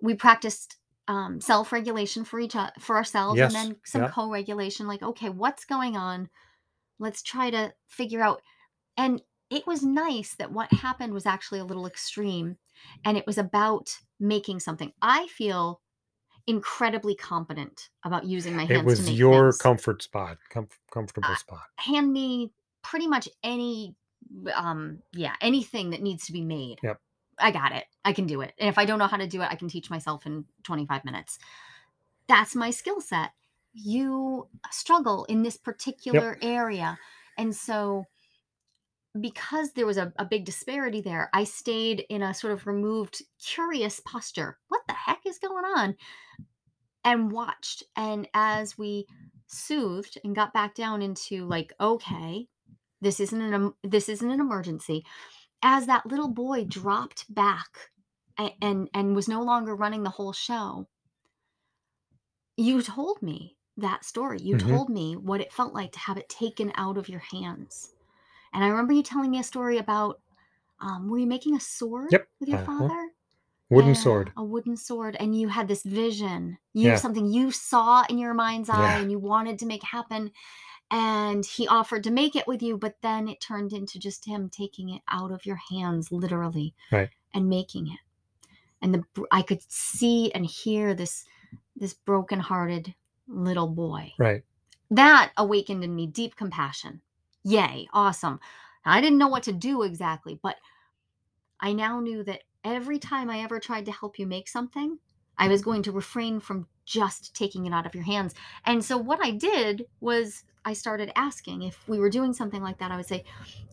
we 0.00 0.14
practiced 0.14 0.76
um, 1.08 1.40
self-regulation 1.40 2.24
for 2.24 2.40
each 2.40 2.56
other 2.56 2.72
for 2.80 2.96
ourselves 2.96 3.38
yes. 3.38 3.54
and 3.54 3.70
then 3.70 3.76
some 3.84 4.02
yeah. 4.02 4.08
co-regulation 4.08 4.86
like 4.86 5.02
okay 5.02 5.28
what's 5.28 5.64
going 5.64 5.96
on 5.96 6.28
let's 6.98 7.22
try 7.22 7.50
to 7.50 7.72
figure 7.86 8.22
out 8.22 8.40
and 8.96 9.22
it 9.50 9.66
was 9.66 9.82
nice 9.82 10.34
that 10.36 10.50
what 10.50 10.72
happened 10.72 11.12
was 11.12 11.26
actually 11.26 11.60
a 11.60 11.64
little 11.64 11.86
extreme 11.86 12.56
and 13.04 13.16
it 13.16 13.26
was 13.26 13.38
about 13.38 13.96
making 14.18 14.58
something 14.58 14.92
i 15.02 15.26
feel 15.26 15.80
incredibly 16.46 17.14
competent 17.14 17.88
about 18.04 18.24
using 18.24 18.56
my 18.56 18.64
hands. 18.64 18.80
It 18.80 18.84
was 18.84 19.10
your 19.10 19.52
things. 19.52 19.58
comfort 19.58 20.02
spot, 20.02 20.38
com- 20.50 20.68
comfortable 20.90 21.30
uh, 21.30 21.36
spot. 21.36 21.62
Hand 21.76 22.12
me 22.12 22.52
pretty 22.82 23.06
much 23.06 23.28
any, 23.44 23.94
um, 24.54 24.98
yeah, 25.12 25.34
anything 25.40 25.90
that 25.90 26.02
needs 26.02 26.26
to 26.26 26.32
be 26.32 26.42
made. 26.42 26.78
Yep. 26.82 27.00
I 27.38 27.50
got 27.50 27.72
it. 27.72 27.84
I 28.04 28.12
can 28.12 28.26
do 28.26 28.40
it. 28.40 28.52
And 28.58 28.68
if 28.68 28.78
I 28.78 28.84
don't 28.84 28.98
know 28.98 29.06
how 29.06 29.16
to 29.16 29.26
do 29.26 29.42
it, 29.42 29.48
I 29.50 29.56
can 29.56 29.68
teach 29.68 29.90
myself 29.90 30.26
in 30.26 30.44
25 30.64 31.04
minutes. 31.04 31.38
That's 32.28 32.54
my 32.54 32.70
skill 32.70 33.00
set. 33.00 33.30
You 33.72 34.48
struggle 34.70 35.24
in 35.24 35.42
this 35.42 35.56
particular 35.56 36.38
yep. 36.40 36.50
area. 36.50 36.98
And 37.38 37.54
so 37.54 38.04
because 39.20 39.72
there 39.72 39.86
was 39.86 39.98
a, 39.98 40.12
a 40.18 40.24
big 40.24 40.44
disparity 40.44 41.00
there, 41.00 41.30
I 41.32 41.44
stayed 41.44 42.04
in 42.08 42.22
a 42.22 42.34
sort 42.34 42.52
of 42.52 42.66
removed, 42.66 43.22
curious 43.44 44.00
posture. 44.00 44.58
What 44.68 44.82
the 44.88 44.94
heck 44.94 45.20
is 45.26 45.38
going 45.38 45.64
on? 45.64 45.96
And 47.04 47.32
watched. 47.32 47.82
And 47.96 48.28
as 48.32 48.78
we 48.78 49.06
soothed 49.46 50.18
and 50.24 50.34
got 50.34 50.54
back 50.54 50.74
down 50.74 51.02
into 51.02 51.46
like, 51.46 51.72
okay, 51.80 52.46
this 53.02 53.20
isn't 53.20 53.40
an 53.40 53.74
this 53.82 54.08
isn't 54.08 54.30
an 54.30 54.40
emergency. 54.40 55.04
As 55.62 55.86
that 55.86 56.06
little 56.06 56.28
boy 56.28 56.64
dropped 56.64 57.32
back 57.32 57.90
and 58.38 58.52
and, 58.62 58.88
and 58.94 59.14
was 59.14 59.28
no 59.28 59.42
longer 59.42 59.76
running 59.76 60.02
the 60.02 60.10
whole 60.10 60.32
show, 60.32 60.88
you 62.56 62.80
told 62.80 63.20
me 63.20 63.56
that 63.76 64.06
story. 64.06 64.38
You 64.40 64.56
mm-hmm. 64.56 64.70
told 64.70 64.88
me 64.88 65.16
what 65.16 65.42
it 65.42 65.52
felt 65.52 65.74
like 65.74 65.92
to 65.92 65.98
have 65.98 66.16
it 66.16 66.30
taken 66.30 66.72
out 66.76 66.96
of 66.96 67.10
your 67.10 67.22
hands 67.30 67.92
and 68.52 68.62
I 68.62 68.68
remember 68.68 68.92
you 68.92 69.02
telling 69.02 69.30
me 69.30 69.38
a 69.38 69.44
story 69.44 69.78
about 69.78 70.20
um, 70.80 71.08
were 71.08 71.18
you 71.18 71.26
making 71.26 71.56
a 71.56 71.60
sword 71.60 72.12
yep. 72.12 72.26
with 72.40 72.48
your 72.48 72.58
uh-huh. 72.58 72.78
father? 72.78 73.08
Wooden 73.70 73.94
sword. 73.94 74.32
A 74.36 74.44
wooden 74.44 74.76
sword. 74.76 75.16
And 75.18 75.38
you 75.38 75.48
had 75.48 75.66
this 75.66 75.82
vision. 75.82 76.58
You 76.74 76.88
yeah. 76.88 76.96
something 76.96 77.32
you 77.32 77.50
saw 77.50 78.04
in 78.10 78.18
your 78.18 78.34
mind's 78.34 78.68
eye 78.68 78.96
yeah. 78.96 78.98
and 78.98 79.10
you 79.10 79.18
wanted 79.18 79.58
to 79.60 79.66
make 79.66 79.82
happen. 79.82 80.30
And 80.92 81.44
he 81.44 81.66
offered 81.66 82.04
to 82.04 82.10
make 82.10 82.36
it 82.36 82.46
with 82.46 82.62
you, 82.62 82.76
but 82.76 82.96
then 83.02 83.26
it 83.26 83.40
turned 83.40 83.72
into 83.72 83.98
just 83.98 84.26
him 84.26 84.48
taking 84.48 84.90
it 84.90 85.02
out 85.08 85.32
of 85.32 85.46
your 85.46 85.58
hands, 85.70 86.12
literally, 86.12 86.74
right. 86.92 87.08
and 87.34 87.48
making 87.48 87.88
it. 87.88 87.98
And 88.80 88.94
the 88.94 89.04
I 89.30 89.42
could 89.42 89.62
see 89.68 90.30
and 90.32 90.46
hear 90.46 90.92
this 90.94 91.24
this 91.74 91.94
broken-hearted 91.94 92.94
little 93.26 93.68
boy. 93.68 94.12
Right. 94.18 94.42
That 94.90 95.32
awakened 95.36 95.82
in 95.82 95.94
me 95.94 96.06
deep 96.06 96.36
compassion 96.36 97.00
Yay, 97.44 97.88
awesome. 97.92 98.40
I 98.84 99.00
didn't 99.00 99.18
know 99.18 99.28
what 99.28 99.42
to 99.44 99.52
do 99.52 99.82
exactly, 99.82 100.38
but 100.42 100.56
I 101.60 101.72
now 101.72 102.00
knew 102.00 102.22
that 102.24 102.42
every 102.64 102.98
time 102.98 103.30
I 103.30 103.40
ever 103.40 103.58
tried 103.58 103.86
to 103.86 103.92
help 103.92 104.18
you 104.18 104.26
make 104.26 104.48
something, 104.48 104.98
I 105.38 105.48
was 105.48 105.62
going 105.62 105.82
to 105.84 105.92
refrain 105.92 106.40
from 106.40 106.66
just 106.84 107.34
taking 107.34 107.66
it 107.66 107.72
out 107.72 107.86
of 107.86 107.94
your 107.94 108.04
hands. 108.04 108.34
And 108.64 108.84
so 108.84 108.96
what 108.96 109.20
I 109.22 109.32
did 109.32 109.86
was 110.00 110.44
I 110.64 110.72
started 110.72 111.12
asking 111.16 111.62
if 111.62 111.88
we 111.88 111.98
were 111.98 112.10
doing 112.10 112.32
something 112.32 112.62
like 112.62 112.78
that. 112.78 112.90
I 112.90 112.96
would 112.96 113.06
say, 113.06 113.24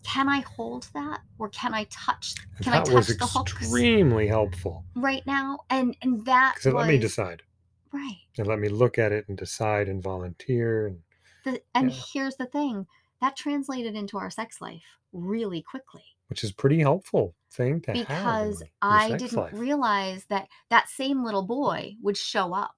"Can 0.04 0.28
I 0.28 0.40
hold 0.42 0.88
that, 0.94 1.22
or 1.38 1.50
can 1.50 1.74
I 1.74 1.86
touch? 1.86 2.36
Can 2.62 2.72
that 2.72 2.88
I 2.88 2.92
touch 2.92 3.08
the 3.08 3.26
hooks?" 3.26 3.54
Extremely 3.54 4.28
helpful 4.28 4.86
right 4.96 5.26
now, 5.26 5.60
and 5.70 5.96
and 6.02 6.26
that 6.26 6.56
because 6.56 6.66
it 6.68 6.74
was, 6.74 6.82
let 6.82 6.92
me 6.92 6.98
decide. 6.98 7.44
Right. 7.92 8.18
And 8.38 8.48
let 8.48 8.60
me 8.60 8.70
look 8.70 8.98
at 8.98 9.12
it 9.12 9.28
and 9.28 9.38
decide 9.38 9.88
and 9.88 10.02
volunteer 10.02 10.88
and. 10.88 11.00
The, 11.46 11.62
and 11.74 11.92
yeah. 11.92 12.02
here's 12.14 12.36
the 12.36 12.46
thing: 12.46 12.88
that 13.22 13.36
translated 13.36 13.96
into 13.96 14.18
our 14.18 14.30
sex 14.30 14.62
life 14.62 14.98
really 15.12 15.62
quickly 15.62 16.04
which 16.30 16.44
is 16.44 16.52
pretty 16.52 16.80
helpful 16.80 17.36
thing 17.52 17.82
to 17.82 17.92
have 17.92 18.08
because 18.08 18.64
I 18.82 19.18
didn't 19.18 19.34
life. 19.34 19.54
realize 19.54 20.26
that 20.26 20.48
that 20.70 20.88
same 20.88 21.24
little 21.24 21.44
boy 21.44 21.96
would 22.02 22.18
show 22.18 22.54
up, 22.54 22.76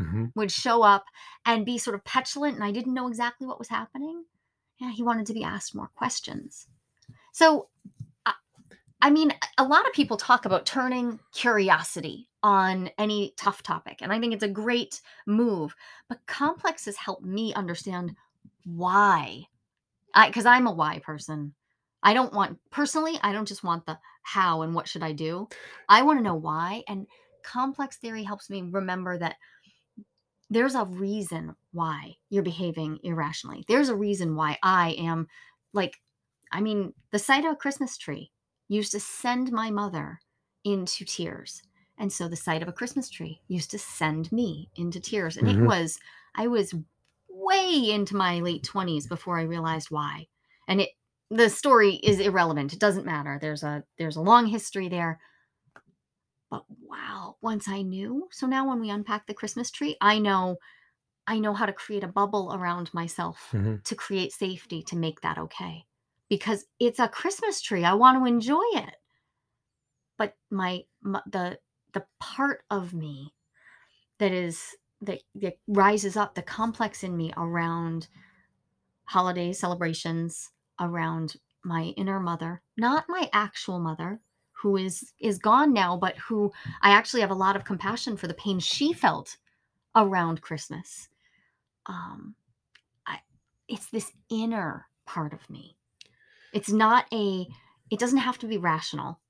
mm-hmm. 0.00 0.26
would 0.34 0.50
show 0.50 0.82
up 0.82 1.04
and 1.44 1.66
be 1.66 1.78
sort 1.78 1.94
of 1.94 2.04
petulant, 2.04 2.56
and 2.56 2.64
I 2.64 2.72
didn't 2.72 2.94
know 2.94 3.08
exactly 3.08 3.46
what 3.46 3.58
was 3.58 3.68
happening. 3.68 4.24
Yeah, 4.78 4.92
he 4.92 5.02
wanted 5.02 5.26
to 5.26 5.34
be 5.34 5.44
asked 5.44 5.74
more 5.74 5.90
questions. 5.94 6.66
So, 7.32 7.68
I 9.02 9.10
mean, 9.10 9.32
a 9.58 9.64
lot 9.64 9.86
of 9.86 9.92
people 9.92 10.16
talk 10.16 10.46
about 10.46 10.66
turning 10.66 11.20
curiosity 11.32 12.28
on 12.42 12.90
any 12.98 13.34
tough 13.36 13.62
topic, 13.62 13.98
and 14.00 14.12
I 14.12 14.18
think 14.18 14.32
it's 14.32 14.42
a 14.42 14.48
great 14.48 15.00
move. 15.26 15.74
But 16.08 16.26
complexes 16.26 16.96
help 16.96 17.22
me 17.22 17.52
understand 17.54 18.16
why. 18.64 19.44
Because 20.26 20.46
I'm 20.46 20.66
a 20.66 20.72
why 20.72 20.98
person. 20.98 21.54
I 22.02 22.14
don't 22.14 22.32
want 22.32 22.58
personally, 22.70 23.18
I 23.22 23.32
don't 23.32 23.48
just 23.48 23.64
want 23.64 23.84
the 23.84 23.98
how 24.22 24.62
and 24.62 24.74
what 24.74 24.88
should 24.88 25.02
I 25.02 25.12
do. 25.12 25.48
I 25.88 26.02
want 26.02 26.18
to 26.18 26.24
know 26.24 26.34
why. 26.34 26.82
And 26.88 27.06
complex 27.42 27.96
theory 27.96 28.22
helps 28.22 28.48
me 28.48 28.62
remember 28.62 29.18
that 29.18 29.36
there's 30.50 30.74
a 30.74 30.84
reason 30.84 31.54
why 31.72 32.16
you're 32.30 32.42
behaving 32.42 32.98
irrationally. 33.02 33.64
There's 33.68 33.88
a 33.88 33.96
reason 33.96 34.36
why 34.36 34.58
I 34.62 34.90
am 34.98 35.26
like, 35.72 35.96
I 36.52 36.60
mean, 36.60 36.92
the 37.10 37.18
sight 37.18 37.44
of 37.44 37.52
a 37.52 37.56
Christmas 37.56 37.96
tree 37.96 38.30
used 38.68 38.92
to 38.92 39.00
send 39.00 39.50
my 39.52 39.70
mother 39.70 40.20
into 40.64 41.04
tears. 41.04 41.62
And 41.98 42.12
so 42.12 42.28
the 42.28 42.36
sight 42.36 42.62
of 42.62 42.68
a 42.68 42.72
Christmas 42.72 43.08
tree 43.08 43.40
used 43.48 43.70
to 43.70 43.78
send 43.78 44.30
me 44.30 44.70
into 44.76 45.00
tears. 45.00 45.36
And 45.36 45.48
mm-hmm. 45.48 45.64
it 45.64 45.66
was, 45.66 45.98
I 46.34 46.46
was 46.46 46.74
way 47.28 47.90
into 47.90 48.16
my 48.16 48.40
late 48.40 48.62
20s 48.64 49.08
before 49.08 49.38
I 49.38 49.42
realized 49.42 49.90
why. 49.90 50.26
And 50.68 50.82
it, 50.82 50.90
the 51.30 51.50
story 51.50 51.94
is 51.94 52.20
irrelevant. 52.20 52.72
It 52.72 52.78
doesn't 52.78 53.06
matter. 53.06 53.38
There's 53.40 53.62
a, 53.62 53.82
there's 53.98 54.16
a 54.16 54.22
long 54.22 54.46
history 54.46 54.88
there. 54.88 55.20
But 56.50 56.64
wow, 56.82 57.36
once 57.40 57.68
I 57.68 57.82
knew. 57.82 58.28
So 58.30 58.46
now 58.46 58.68
when 58.68 58.80
we 58.80 58.90
unpack 58.90 59.26
the 59.26 59.34
Christmas 59.34 59.70
tree, 59.70 59.96
I 60.00 60.18
know 60.18 60.58
I 61.26 61.40
know 61.40 61.54
how 61.54 61.66
to 61.66 61.72
create 61.72 62.04
a 62.04 62.08
bubble 62.08 62.52
around 62.54 62.94
myself 62.94 63.48
mm-hmm. 63.52 63.76
to 63.82 63.94
create 63.96 64.32
safety 64.32 64.82
to 64.84 64.96
make 64.96 65.20
that 65.22 65.38
okay. 65.38 65.84
Because 66.28 66.66
it's 66.78 67.00
a 67.00 67.08
Christmas 67.08 67.60
tree. 67.60 67.84
I 67.84 67.94
want 67.94 68.18
to 68.18 68.26
enjoy 68.26 68.62
it. 68.74 68.96
But 70.16 70.34
my, 70.50 70.84
my 71.02 71.20
the 71.26 71.58
the 71.92 72.04
part 72.20 72.62
of 72.70 72.94
me 72.94 73.34
that 74.18 74.32
is 74.32 74.76
that, 75.02 75.22
that 75.34 75.58
rises 75.66 76.16
up, 76.16 76.34
the 76.34 76.42
complex 76.42 77.02
in 77.02 77.16
me 77.16 77.32
around 77.36 78.08
holiday 79.04 79.52
celebrations, 79.52 80.50
around 80.80 81.36
my 81.64 81.94
inner 81.96 82.20
mother, 82.20 82.62
not 82.76 83.04
my 83.08 83.28
actual 83.32 83.78
mother, 83.78 84.20
who 84.66 84.76
is 84.76 85.12
is 85.20 85.38
gone 85.38 85.72
now 85.72 85.96
but 85.96 86.16
who 86.18 86.52
i 86.82 86.90
actually 86.90 87.20
have 87.20 87.30
a 87.30 87.34
lot 87.44 87.54
of 87.54 87.64
compassion 87.64 88.16
for 88.16 88.26
the 88.26 88.34
pain 88.34 88.58
she 88.58 88.92
felt 88.92 89.36
around 89.94 90.42
christmas. 90.42 91.08
Um 91.86 92.34
I, 93.06 93.20
it's 93.68 93.88
this 93.90 94.10
inner 94.28 94.86
part 95.06 95.32
of 95.32 95.48
me. 95.48 95.76
It's 96.52 96.68
not 96.68 97.04
a 97.12 97.46
it 97.92 98.00
doesn't 98.00 98.18
have 98.18 98.38
to 98.38 98.46
be 98.48 98.58
rational. 98.58 99.20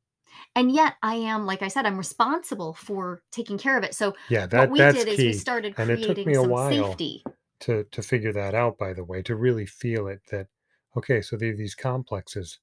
And 0.55 0.73
yet 0.73 0.95
i 1.03 1.17
am 1.17 1.45
like 1.45 1.61
i 1.61 1.69
said 1.69 1.85
i'm 1.85 1.99
responsible 1.99 2.73
for 2.73 3.21
taking 3.31 3.59
care 3.59 3.77
of 3.77 3.85
it. 3.85 3.95
So 3.95 4.15
yeah 4.31 4.47
that, 4.47 4.61
what 4.61 4.71
we 4.71 4.79
that's 4.79 5.05
did 5.05 5.09
key. 5.09 5.13
is 5.13 5.19
we 5.19 5.33
started 5.35 5.77
and 5.77 5.87
creating 5.87 6.11
it 6.11 6.17
took 6.17 6.27
me 6.27 6.35
a 6.35 6.43
while 6.43 6.89
safety. 6.89 7.25
to 7.61 7.85
to 7.91 8.01
figure 8.03 8.33
that 8.33 8.55
out 8.55 8.79
by 8.79 8.95
the 8.95 9.05
way 9.05 9.21
to 9.21 9.37
really 9.37 9.67
feel 9.67 10.09
it 10.09 10.23
that 10.31 10.47
okay 10.97 11.21
so 11.21 11.37
these 11.37 11.75
complexes 11.75 12.59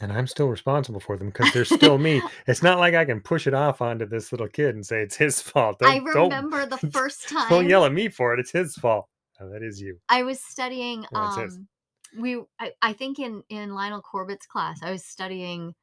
and 0.00 0.12
I'm 0.12 0.26
still 0.26 0.48
responsible 0.48 1.00
for 1.00 1.16
them 1.16 1.28
because 1.28 1.52
they're 1.52 1.64
still 1.64 1.98
me. 1.98 2.20
It's 2.46 2.62
not 2.62 2.78
like 2.78 2.94
I 2.94 3.04
can 3.04 3.20
push 3.20 3.46
it 3.46 3.54
off 3.54 3.80
onto 3.80 4.04
this 4.04 4.32
little 4.32 4.48
kid 4.48 4.74
and 4.74 4.84
say 4.84 5.00
it's 5.00 5.16
his 5.16 5.40
fault. 5.40 5.78
Don't, 5.78 5.90
I 5.90 5.98
remember 5.98 6.66
the 6.66 6.78
first 6.92 7.28
time. 7.28 7.48
Don't 7.48 7.68
yell 7.68 7.84
at 7.84 7.92
me 7.92 8.08
for 8.08 8.34
it. 8.34 8.40
It's 8.40 8.50
his 8.50 8.74
fault. 8.74 9.08
Oh, 9.40 9.48
that 9.50 9.62
is 9.62 9.80
you. 9.80 9.98
I 10.08 10.24
was 10.24 10.40
studying. 10.40 11.06
um, 11.14 11.68
we, 12.18 12.40
I, 12.58 12.72
I 12.82 12.92
think 12.92 13.18
in 13.18 13.42
in 13.48 13.74
Lionel 13.74 14.02
Corbett's 14.02 14.46
class, 14.46 14.80
I 14.82 14.90
was 14.90 15.04
studying. 15.04 15.74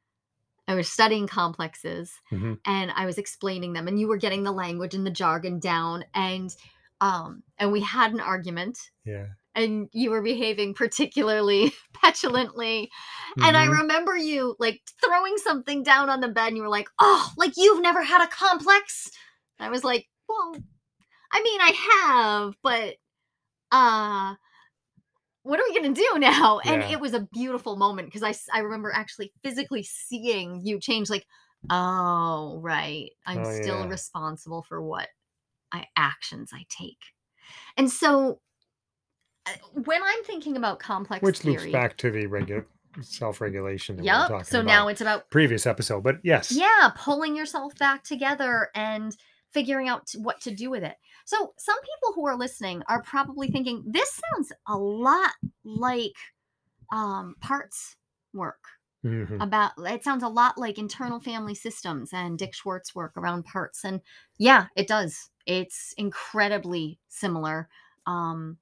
I 0.68 0.74
was 0.74 0.88
studying 0.88 1.26
complexes, 1.26 2.12
mm-hmm. 2.30 2.54
and 2.64 2.92
I 2.94 3.04
was 3.04 3.18
explaining 3.18 3.72
them, 3.72 3.88
and 3.88 3.98
you 3.98 4.06
were 4.06 4.18
getting 4.18 4.44
the 4.44 4.52
language 4.52 4.94
and 4.94 5.04
the 5.04 5.10
jargon 5.10 5.58
down, 5.58 6.04
and 6.14 6.54
um, 7.00 7.42
and 7.58 7.72
we 7.72 7.80
had 7.80 8.12
an 8.12 8.20
argument. 8.20 8.78
Yeah 9.04 9.26
and 9.54 9.88
you 9.92 10.10
were 10.10 10.22
behaving 10.22 10.74
particularly 10.74 11.72
petulantly. 11.94 12.90
Mm-hmm. 13.30 13.44
And 13.44 13.56
I 13.56 13.64
mm-hmm. 13.64 13.80
remember 13.80 14.16
you 14.16 14.56
like 14.58 14.80
throwing 15.04 15.36
something 15.38 15.82
down 15.82 16.08
on 16.08 16.20
the 16.20 16.28
bed 16.28 16.48
and 16.48 16.56
you 16.56 16.62
were 16.62 16.68
like, 16.68 16.88
oh, 16.98 17.32
like 17.36 17.52
you've 17.56 17.82
never 17.82 18.02
had 18.02 18.24
a 18.24 18.28
complex. 18.28 19.10
And 19.58 19.66
I 19.66 19.70
was 19.70 19.84
like, 19.84 20.06
well, 20.28 20.54
I 21.32 21.42
mean, 21.42 21.60
I 21.60 21.72
have, 22.04 22.54
but 22.62 22.94
uh, 23.72 24.34
what 25.42 25.58
are 25.58 25.64
we 25.68 25.78
going 25.78 25.94
to 25.94 26.00
do 26.00 26.18
now? 26.18 26.60
And 26.60 26.82
it 26.84 27.00
was 27.00 27.14
a 27.14 27.28
beautiful 27.32 27.76
moment 27.76 28.08
because 28.12 28.22
I, 28.22 28.56
I 28.56 28.60
remember 28.60 28.92
actually 28.94 29.32
physically 29.42 29.82
seeing 29.82 30.60
you 30.64 30.80
change, 30.80 31.10
like, 31.10 31.26
oh, 31.70 32.58
right. 32.62 33.10
I'm 33.26 33.44
oh, 33.44 33.60
still 33.60 33.80
yeah. 33.80 33.88
responsible 33.88 34.64
for 34.68 34.82
what 34.82 35.08
I 35.72 35.86
actions 35.96 36.50
I 36.52 36.64
take. 36.68 36.98
And 37.76 37.90
so 37.90 38.40
when 39.84 40.02
I'm 40.02 40.24
thinking 40.24 40.56
about 40.56 40.78
complex 40.78 41.22
which 41.22 41.38
theory, 41.38 41.58
loops 41.58 41.72
back 41.72 41.96
to 41.98 42.10
the 42.10 42.26
regular 42.26 42.66
self-regulation 43.00 44.02
yep. 44.02 44.44
so 44.44 44.60
now 44.60 44.88
it's 44.88 45.00
about 45.00 45.30
previous 45.30 45.64
episode 45.64 46.02
but 46.02 46.16
yes 46.24 46.50
yeah 46.50 46.90
pulling 46.96 47.36
yourself 47.36 47.72
back 47.78 48.02
together 48.02 48.68
and 48.74 49.16
figuring 49.52 49.88
out 49.88 50.10
what 50.18 50.40
to 50.40 50.52
do 50.52 50.70
with 50.70 50.82
it 50.82 50.96
so 51.24 51.52
some 51.56 51.76
people 51.82 52.12
who 52.14 52.26
are 52.26 52.36
listening 52.36 52.82
are 52.88 53.02
probably 53.02 53.48
thinking 53.48 53.84
this 53.86 54.20
sounds 54.32 54.52
a 54.66 54.76
lot 54.76 55.30
like 55.64 56.16
um, 56.92 57.36
parts 57.40 57.94
work 58.34 58.64
mm-hmm. 59.04 59.40
about 59.40 59.70
it 59.78 60.02
sounds 60.02 60.24
a 60.24 60.28
lot 60.28 60.58
like 60.58 60.76
internal 60.76 61.20
family 61.20 61.54
systems 61.54 62.10
and 62.12 62.38
dick 62.38 62.54
schwartz 62.54 62.92
work 62.94 63.16
around 63.16 63.44
parts 63.44 63.84
and 63.84 64.00
yeah 64.38 64.66
it 64.74 64.88
does 64.88 65.30
it's 65.46 65.94
incredibly 65.96 66.98
similar 67.08 67.68
um, 68.06 68.58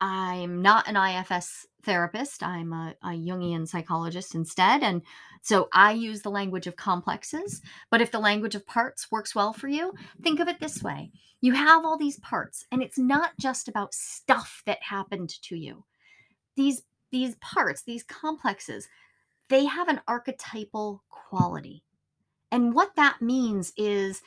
I'm 0.00 0.60
not 0.60 0.88
an 0.88 0.96
IFS 0.96 1.66
therapist. 1.82 2.42
I'm 2.42 2.72
a, 2.72 2.94
a, 3.02 3.08
Jungian 3.08 3.66
psychologist 3.66 4.34
instead. 4.34 4.82
And 4.82 5.00
so 5.40 5.68
I 5.72 5.92
use 5.92 6.20
the 6.20 6.30
language 6.30 6.66
of 6.66 6.76
complexes. 6.76 7.62
But 7.90 8.02
if 8.02 8.10
the 8.10 8.18
language 8.18 8.54
of 8.54 8.66
parts 8.66 9.10
works 9.10 9.34
well 9.34 9.52
for 9.52 9.68
you, 9.68 9.94
think 10.22 10.40
of 10.40 10.48
it 10.48 10.60
this 10.60 10.82
way 10.82 11.10
you 11.40 11.52
have 11.52 11.84
all 11.84 11.96
these 11.96 12.18
parts, 12.20 12.64
and 12.72 12.82
it's 12.82 12.98
not 12.98 13.30
just 13.38 13.68
about 13.68 13.94
stuff 13.94 14.62
that 14.66 14.82
happened 14.82 15.30
to 15.42 15.56
you. 15.56 15.84
These, 16.56 16.82
these 17.12 17.36
parts, 17.36 17.82
these 17.82 18.02
complexes, 18.02 18.88
they 19.48 19.66
have 19.66 19.88
an 19.88 20.00
archetypal 20.08 21.04
quality. 21.08 21.84
And 22.50 22.74
what 22.74 22.96
that 22.96 23.20
means 23.20 23.72
is 23.76 24.22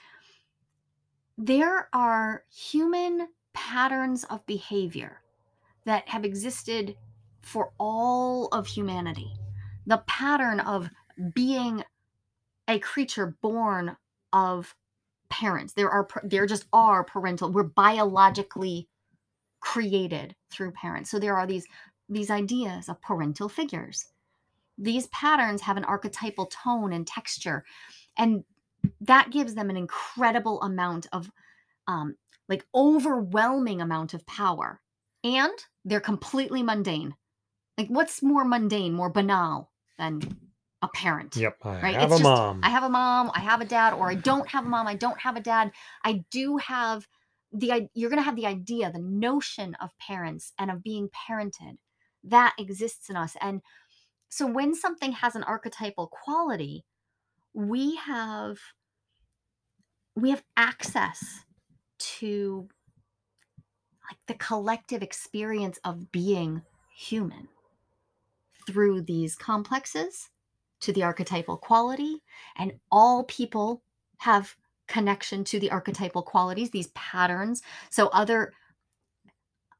there 1.37 1.89
are 1.93 2.43
human 2.51 3.27
patterns 3.53 4.23
of 4.25 4.45
behavior 4.45 5.21
that 5.85 6.07
have 6.09 6.25
existed 6.25 6.95
for 7.41 7.71
all 7.79 8.47
of 8.47 8.67
humanity. 8.67 9.31
The 9.85 10.03
pattern 10.07 10.59
of 10.59 10.89
being 11.33 11.83
a 12.67 12.79
creature 12.79 13.35
born 13.41 13.97
of 14.31 14.75
parents. 15.29 15.73
There 15.73 15.89
are 15.89 16.07
there 16.23 16.45
just 16.45 16.65
are 16.73 17.03
parental. 17.03 17.51
We're 17.51 17.63
biologically 17.63 18.87
created 19.59 20.35
through 20.51 20.71
parents. 20.71 21.09
So 21.09 21.19
there 21.19 21.37
are 21.37 21.47
these 21.47 21.65
these 22.07 22.31
ideas 22.31 22.89
of 22.89 23.01
parental 23.01 23.49
figures. 23.49 24.05
These 24.77 25.07
patterns 25.07 25.61
have 25.61 25.77
an 25.77 25.83
archetypal 25.85 26.47
tone 26.47 26.93
and 26.93 27.05
texture, 27.05 27.65
and 28.17 28.43
that 29.01 29.31
gives 29.31 29.55
them 29.55 29.69
an 29.69 29.77
incredible 29.77 30.61
amount 30.61 31.07
of, 31.11 31.29
um, 31.87 32.15
like 32.47 32.65
overwhelming 32.73 33.81
amount 33.81 34.13
of 34.13 34.25
power 34.25 34.79
and 35.23 35.53
they're 35.85 35.99
completely 35.99 36.63
mundane. 36.63 37.15
Like, 37.77 37.87
what's 37.87 38.21
more 38.21 38.43
mundane, 38.43 38.93
more 38.93 39.09
banal 39.09 39.71
than 39.97 40.21
a 40.81 40.87
parent? 40.89 41.35
Yep. 41.35 41.57
I 41.63 41.81
right? 41.81 41.95
have 41.95 42.11
it's 42.11 42.13
a 42.13 42.17
just, 42.17 42.23
mom. 42.23 42.59
I 42.63 42.69
have 42.69 42.83
a 42.83 42.89
mom. 42.89 43.31
I 43.33 43.39
have 43.39 43.61
a 43.61 43.65
dad, 43.65 43.93
or 43.93 44.09
I 44.09 44.15
don't 44.15 44.47
have 44.49 44.65
a 44.65 44.69
mom. 44.69 44.87
I 44.87 44.95
don't 44.95 45.19
have 45.19 45.37
a 45.37 45.41
dad. 45.41 45.71
I 46.03 46.23
do 46.31 46.57
have 46.57 47.07
the. 47.51 47.89
You're 47.93 48.09
going 48.09 48.21
to 48.21 48.25
have 48.25 48.35
the 48.35 48.47
idea, 48.47 48.91
the 48.91 48.99
notion 48.99 49.75
of 49.75 49.97
parents 49.97 50.53
and 50.59 50.69
of 50.69 50.83
being 50.83 51.09
parented 51.09 51.77
that 52.23 52.53
exists 52.57 53.09
in 53.09 53.15
us. 53.15 53.35
And 53.41 53.61
so, 54.29 54.45
when 54.45 54.75
something 54.75 55.13
has 55.13 55.35
an 55.35 55.43
archetypal 55.43 56.07
quality, 56.07 56.85
we 57.53 57.95
have 57.95 58.57
we 60.15 60.29
have 60.31 60.43
access 60.57 61.45
to 61.97 62.67
like 64.09 64.19
the 64.27 64.33
collective 64.33 65.01
experience 65.01 65.79
of 65.83 66.11
being 66.11 66.61
human 66.95 67.47
through 68.65 69.01
these 69.01 69.35
complexes 69.35 70.29
to 70.81 70.93
the 70.93 71.03
archetypal 71.03 71.57
quality 71.57 72.17
and 72.57 72.73
all 72.91 73.23
people 73.25 73.81
have 74.19 74.55
connection 74.87 75.43
to 75.43 75.59
the 75.59 75.71
archetypal 75.71 76.23
qualities 76.23 76.71
these 76.71 76.87
patterns 76.87 77.61
so 77.89 78.07
other 78.07 78.53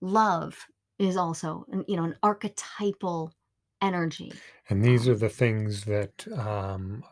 love 0.02 0.68
is 1.00 1.18
also 1.18 1.65
you 1.88 1.96
know 1.96 2.04
an 2.04 2.15
archetypal 2.22 3.34
energy. 3.82 4.34
And 4.70 4.84
these 4.84 5.08
are 5.08 5.15
the 5.15 5.30
things 5.30 5.86
that 5.86 6.28
um, 6.38 7.04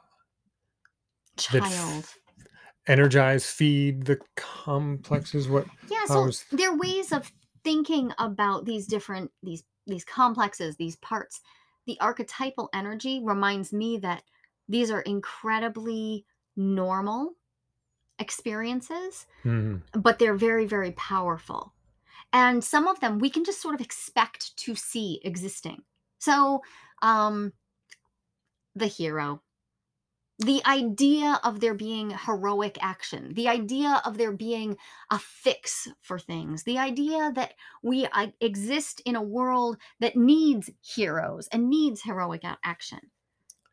child. 1.38 1.64
That 1.64 1.72
f- 1.72 2.18
energize, 2.88 3.45
feed 3.45 4.06
the 4.06 4.19
complexes. 4.36 5.47
What? 5.47 5.65
Yeah. 5.89 6.06
So 6.06 6.28
is... 6.28 6.45
there 6.52 6.71
are 6.71 6.78
ways 6.78 7.12
of 7.12 7.32
thinking 7.63 8.12
about 8.17 8.65
these 8.65 8.88
different 8.88 9.32
these 9.43 9.63
these 9.86 10.04
complexes, 10.04 10.76
these 10.76 10.95
parts. 10.97 11.41
The 11.86 12.00
archetypal 12.02 12.69
energy 12.73 13.21
reminds 13.23 13.71
me 13.71 13.97
that 14.00 14.23
these 14.67 14.91
are 14.91 15.02
incredibly 15.02 16.26
normal 16.58 17.34
experiences, 18.19 19.26
mm-hmm. 19.45 19.78
but 20.00 20.19
they're 20.19 20.36
very, 20.36 20.65
very 20.65 20.91
powerful. 20.91 21.73
And 22.34 22.63
some 22.63 22.88
of 22.88 23.00
them 23.00 23.19
we 23.19 23.30
can 23.30 23.45
just 23.45 23.62
sort 23.62 23.76
of 23.76 23.82
expect 23.82 24.58
to 24.58 24.76
see 24.76 25.21
existing. 25.23 25.84
So, 26.19 26.62
um, 27.02 27.54
the 28.76 28.88
hero, 28.88 29.41
the 30.39 30.62
idea 30.67 31.39
of 31.43 31.60
there 31.60 31.73
being 31.73 32.12
heroic 32.12 32.78
action, 32.82 33.34
the 33.34 33.47
idea 33.47 34.02
of 34.06 34.17
there 34.17 34.32
being 34.32 34.78
a 35.10 35.17
fix 35.17 35.88
for 36.02 36.19
things, 36.19 36.63
the 36.63 36.78
idea 36.78 37.32
that 37.34 37.54
we 37.82 38.06
uh, 38.06 38.28
exist 38.39 39.02
in 39.06 39.15
a 39.15 39.21
world 39.21 39.78
that 40.00 40.15
needs 40.15 40.69
heroes 40.82 41.47
and 41.52 41.69
needs 41.69 42.04
heroic 42.04 42.43
action. 42.63 43.00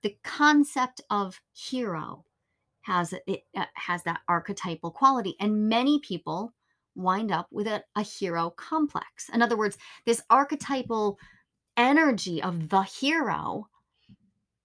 The 0.02 0.16
concept 0.24 1.02
of 1.10 1.40
hero 1.52 2.24
has 2.82 3.14
it 3.26 3.44
uh, 3.56 3.64
has 3.74 4.02
that 4.04 4.20
archetypal 4.28 4.90
quality, 4.90 5.36
and 5.40 5.68
many 5.68 5.98
people 6.00 6.54
wind 6.94 7.32
up 7.32 7.48
with 7.50 7.66
a, 7.66 7.82
a 7.96 8.02
hero 8.02 8.50
complex. 8.50 9.28
In 9.32 9.42
other 9.42 9.56
words, 9.56 9.76
this 10.06 10.22
archetypal 10.30 11.18
energy 11.76 12.42
of 12.42 12.68
the 12.68 12.82
hero 12.82 13.68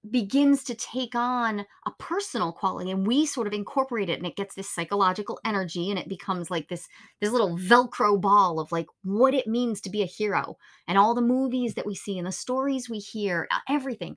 begins 0.10 0.64
to 0.64 0.76
take 0.76 1.14
on 1.14 1.66
a 1.86 1.92
personal 2.00 2.54
quality 2.54 2.90
and 2.90 3.06
we 3.06 3.26
sort 3.26 3.48
of 3.48 3.54
incorporate 3.54 4.10
it 4.10 4.18
and 4.18 4.26
it 4.26 4.38
gets 4.38 4.56
this 4.56 4.70
psychological 4.70 5.38
energy 5.44 5.90
and 5.90 6.00
it 6.00 6.08
becomes 6.08 6.50
like 6.50 6.70
this 6.70 6.88
this 7.20 7.32
little 7.32 7.58
velcro 7.58 8.20
ball 8.20 8.62
of 8.62 8.72
like 8.72 8.88
what 9.04 9.34
it 9.34 9.46
means 9.46 9.82
to 9.82 9.90
be 9.90 10.02
a 10.02 10.08
hero 10.08 10.56
and 10.88 10.98
all 10.98 11.14
the 11.14 11.22
movies 11.22 11.74
that 11.74 11.86
we 11.86 11.96
see 11.96 12.18
and 12.18 12.26
the 12.26 12.32
stories 12.32 12.90
we 12.90 12.98
hear 12.98 13.48
everything 13.68 14.16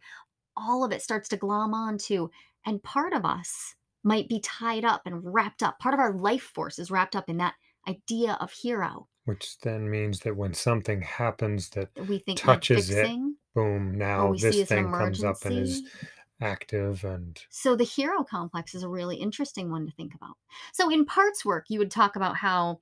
all 0.57 0.85
of 0.85 0.93
it 0.93 1.03
starts 1.03 1.29
to 1.29 1.37
glom 1.37 1.75
onto 1.75 2.29
and 2.65 2.83
part 2.85 3.13
of 3.13 3.25
us 3.25 3.75
might 4.05 4.29
be 4.29 4.41
tied 4.41 4.85
up 4.85 5.03
and 5.05 5.35
wrapped 5.35 5.65
up 5.65 5.81
part 5.81 5.95
of 5.95 6.01
our 6.01 6.17
life 6.17 6.53
force 6.55 6.79
is 6.79 6.93
wrapped 6.93 7.17
up 7.17 7.29
in 7.29 7.39
that 7.39 7.55
idea 7.89 8.39
of 8.41 8.53
hero 8.53 9.09
which 9.25 9.59
then 9.61 9.89
means 9.89 10.21
that 10.21 10.37
when 10.37 10.55
something 10.55 11.01
happens 11.03 11.71
that 11.71 11.89
we 12.09 12.19
think 12.19 12.39
touches 12.39 12.91
it 12.91 13.09
boom 13.55 13.97
now 13.97 14.33
this 14.35 14.69
thing 14.69 14.91
comes 14.91 15.23
up 15.23 15.45
and 15.45 15.59
is 15.59 15.83
active 16.43 17.05
and 17.05 17.41
so 17.51 17.77
the 17.77 17.85
hero 17.85 18.25
complex 18.25 18.75
is 18.75 18.83
a 18.83 18.89
really 18.89 19.17
interesting 19.17 19.71
one 19.71 19.87
to 19.87 19.93
think 19.93 20.15
about. 20.15 20.37
So 20.73 20.91
in 20.91 21.07
parts 21.07 21.45
work 21.45 21.67
you 21.69 21.79
would 21.79 21.91
talk 21.91 22.17
about 22.17 22.37
how 22.37 22.81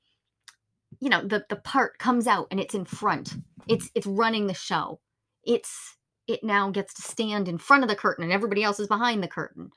you 0.99 1.09
know 1.09 1.23
the 1.23 1.45
the 1.49 1.57
part 1.57 1.99
comes 1.99 2.27
out 2.27 2.49
and 2.51 2.59
it's 2.59 2.75
in 2.75 2.85
front. 2.85 3.35
It's 3.69 3.91
it's 3.95 4.07
running 4.07 4.47
the 4.47 4.55
show. 4.55 5.01
It's 5.45 5.97
it 6.27 6.43
now 6.43 6.71
gets 6.71 6.95
to 6.95 7.03
stand 7.03 7.49
in 7.49 7.59
front 7.59 7.83
of 7.83 7.89
the 7.89 7.97
curtain 7.97 8.25
and 8.25 8.33
everybody 8.33 8.63
else 8.63 8.81
is 8.81 8.89
behind 8.89 9.23
the 9.23 9.29
curtain. 9.29 9.71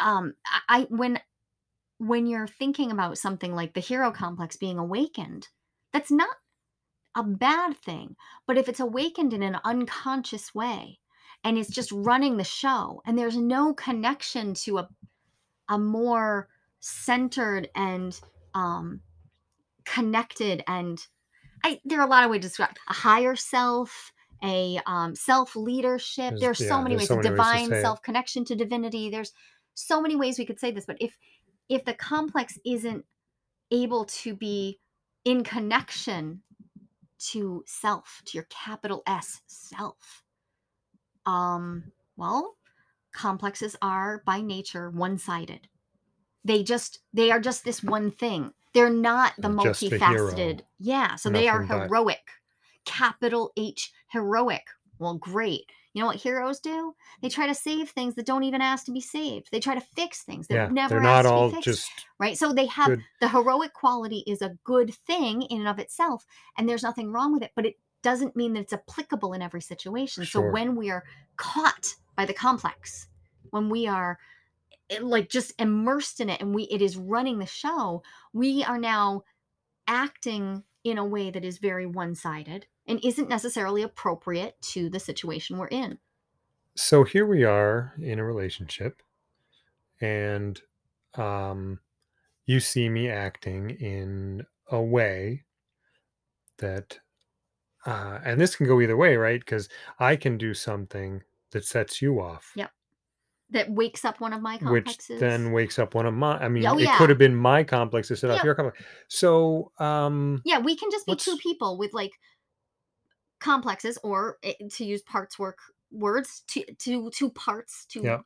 Um 0.00 0.34
i 0.68 0.86
when 0.88 1.20
when 1.98 2.26
you're 2.26 2.48
thinking 2.48 2.90
about 2.90 3.18
something 3.18 3.54
like 3.54 3.74
the 3.74 3.80
hero 3.80 4.10
complex 4.10 4.56
being 4.56 4.78
awakened 4.78 5.48
that's 5.92 6.10
not 6.10 6.36
a 7.14 7.22
bad 7.22 7.76
thing. 7.76 8.16
But 8.46 8.58
if 8.58 8.68
it's 8.68 8.80
awakened 8.80 9.32
in 9.32 9.42
an 9.42 9.58
unconscious 9.64 10.54
way 10.54 10.98
and 11.44 11.58
it's 11.58 11.70
just 11.70 11.92
running 11.92 12.36
the 12.36 12.44
show 12.44 13.02
and 13.06 13.18
there's 13.18 13.36
no 13.36 13.74
connection 13.74 14.54
to 14.54 14.78
a, 14.78 14.88
a 15.68 15.78
more 15.78 16.48
centered 16.80 17.68
and 17.74 18.18
um, 18.54 19.00
connected 19.84 20.62
and 20.66 21.06
I, 21.64 21.80
there 21.84 22.00
are 22.00 22.06
a 22.06 22.10
lot 22.10 22.24
of 22.24 22.30
ways 22.30 22.40
to 22.40 22.48
describe 22.48 22.76
a 22.88 22.92
higher 22.92 23.36
self, 23.36 24.12
a 24.42 24.80
um, 24.86 25.14
self 25.14 25.54
leadership. 25.54 26.34
There's, 26.38 26.58
there's, 26.58 26.68
so 26.68 26.82
many 26.82 26.96
there's 26.96 27.02
ways, 27.02 27.08
so 27.08 27.16
many 27.16 27.28
divine 27.28 27.68
self 27.68 28.02
connection 28.02 28.44
to 28.46 28.56
divinity. 28.56 29.10
There's 29.10 29.32
so 29.74 30.00
many 30.00 30.16
ways 30.16 30.38
we 30.38 30.46
could 30.46 30.58
say 30.58 30.72
this, 30.72 30.86
but 30.86 30.96
if 31.00 31.16
if 31.68 31.84
the 31.84 31.94
complex 31.94 32.58
isn't 32.66 33.04
able 33.70 34.04
to 34.04 34.34
be 34.34 34.80
in 35.24 35.44
connection 35.44 36.42
to 37.18 37.62
self, 37.66 38.22
to 38.26 38.38
your 38.38 38.46
capital 38.50 39.02
S 39.06 39.40
self. 39.46 40.24
Um, 41.24 41.92
well, 42.16 42.56
complexes 43.12 43.76
are 43.80 44.22
by 44.26 44.40
nature 44.40 44.90
one-sided. 44.90 45.68
They 46.44 46.64
just 46.64 46.98
they 47.12 47.30
are 47.30 47.40
just 47.40 47.64
this 47.64 47.82
one 47.82 48.10
thing. 48.10 48.52
They're 48.74 48.90
not 48.90 49.34
the 49.38 49.48
multifaceted. 49.48 50.58
The 50.58 50.64
yeah, 50.80 51.14
so 51.14 51.30
Nothing 51.30 51.42
they 51.42 51.48
are 51.48 51.62
heroic. 51.62 52.22
But... 52.26 52.92
Capital 52.92 53.52
H 53.56 53.92
heroic. 54.08 54.64
Well, 54.98 55.14
great. 55.14 55.70
You 55.94 56.00
know 56.00 56.06
what 56.06 56.16
heroes 56.16 56.58
do? 56.58 56.94
They 57.20 57.28
try 57.28 57.46
to 57.46 57.54
save 57.54 57.90
things 57.90 58.14
that 58.14 58.24
don't 58.24 58.44
even 58.44 58.62
ask 58.62 58.86
to 58.86 58.92
be 58.92 59.00
saved. 59.00 59.48
They 59.52 59.60
try 59.60 59.74
to 59.74 59.80
fix 59.80 60.22
things 60.22 60.48
that 60.48 60.54
yeah, 60.54 60.68
never 60.68 60.94
they're 60.94 61.02
not 61.02 61.26
all 61.26 61.52
just 61.60 61.90
right. 62.18 62.36
So 62.36 62.52
they 62.52 62.66
have 62.66 62.88
good. 62.88 63.04
the 63.20 63.28
heroic 63.28 63.74
quality 63.74 64.24
is 64.26 64.40
a 64.40 64.56
good 64.64 64.94
thing 64.94 65.42
in 65.42 65.60
and 65.60 65.68
of 65.68 65.78
itself, 65.78 66.24
and 66.56 66.68
there's 66.68 66.82
nothing 66.82 67.12
wrong 67.12 67.32
with 67.32 67.42
it. 67.42 67.52
But 67.54 67.66
it 67.66 67.76
doesn't 68.02 68.36
mean 68.36 68.54
that 68.54 68.60
it's 68.60 68.72
applicable 68.72 69.34
in 69.34 69.42
every 69.42 69.60
situation. 69.60 70.24
Sure. 70.24 70.42
So 70.46 70.50
when 70.50 70.76
we 70.76 70.90
are 70.90 71.04
caught 71.36 71.94
by 72.16 72.24
the 72.24 72.34
complex, 72.34 73.08
when 73.50 73.68
we 73.68 73.86
are 73.86 74.18
eh, 74.88 74.98
like 75.00 75.28
just 75.28 75.52
immersed 75.58 76.20
in 76.20 76.30
it 76.30 76.40
and 76.40 76.54
we 76.54 76.64
it 76.64 76.80
is 76.80 76.96
running 76.96 77.38
the 77.38 77.46
show, 77.46 78.02
we 78.32 78.64
are 78.64 78.78
now 78.78 79.24
acting 79.86 80.62
in 80.84 80.96
a 80.96 81.04
way 81.04 81.30
that 81.30 81.44
is 81.44 81.58
very 81.58 81.86
one-sided 81.86 82.66
and 82.86 83.04
isn't 83.04 83.28
necessarily 83.28 83.82
appropriate 83.82 84.56
to 84.60 84.88
the 84.88 85.00
situation 85.00 85.58
we're 85.58 85.68
in. 85.68 85.98
So 86.74 87.04
here 87.04 87.26
we 87.26 87.44
are 87.44 87.94
in 88.00 88.18
a 88.18 88.24
relationship, 88.24 89.02
and 90.00 90.60
um, 91.14 91.80
you 92.46 92.60
see 92.60 92.88
me 92.88 93.08
acting 93.08 93.70
in 93.70 94.46
a 94.70 94.80
way 94.80 95.44
that, 96.58 96.98
uh, 97.84 98.20
and 98.24 98.40
this 98.40 98.56
can 98.56 98.66
go 98.66 98.80
either 98.80 98.96
way, 98.96 99.16
right? 99.16 99.40
Because 99.40 99.68
I 99.98 100.16
can 100.16 100.38
do 100.38 100.54
something 100.54 101.22
that 101.50 101.64
sets 101.64 102.00
you 102.00 102.20
off. 102.20 102.52
Yep. 102.56 102.70
That 103.50 103.70
wakes 103.70 104.06
up 104.06 104.18
one 104.18 104.32
of 104.32 104.40
my 104.40 104.56
complexes. 104.56 105.10
Which 105.10 105.20
then 105.20 105.52
wakes 105.52 105.78
up 105.78 105.94
one 105.94 106.06
of 106.06 106.14
my. 106.14 106.38
I 106.38 106.48
mean, 106.48 106.64
oh, 106.64 106.78
yeah. 106.78 106.94
it 106.94 106.96
could 106.96 107.10
have 107.10 107.18
been 107.18 107.36
my 107.36 107.62
complex 107.64 108.08
to 108.08 108.16
set 108.16 108.30
off 108.30 108.42
your 108.42 108.54
complex. 108.54 108.82
So, 109.08 109.72
um, 109.78 110.40
yeah, 110.46 110.58
we 110.58 110.74
can 110.74 110.90
just 110.90 111.04
be 111.04 111.14
two 111.16 111.36
people 111.36 111.76
with 111.76 111.92
like 111.92 112.12
complexes 113.42 113.98
or 114.02 114.38
eh, 114.42 114.54
to 114.70 114.84
use 114.84 115.02
parts 115.02 115.38
work 115.38 115.58
words 115.90 116.42
to 116.48 116.64
to 116.78 117.10
two 117.10 117.30
parts 117.30 117.86
to 117.86 118.22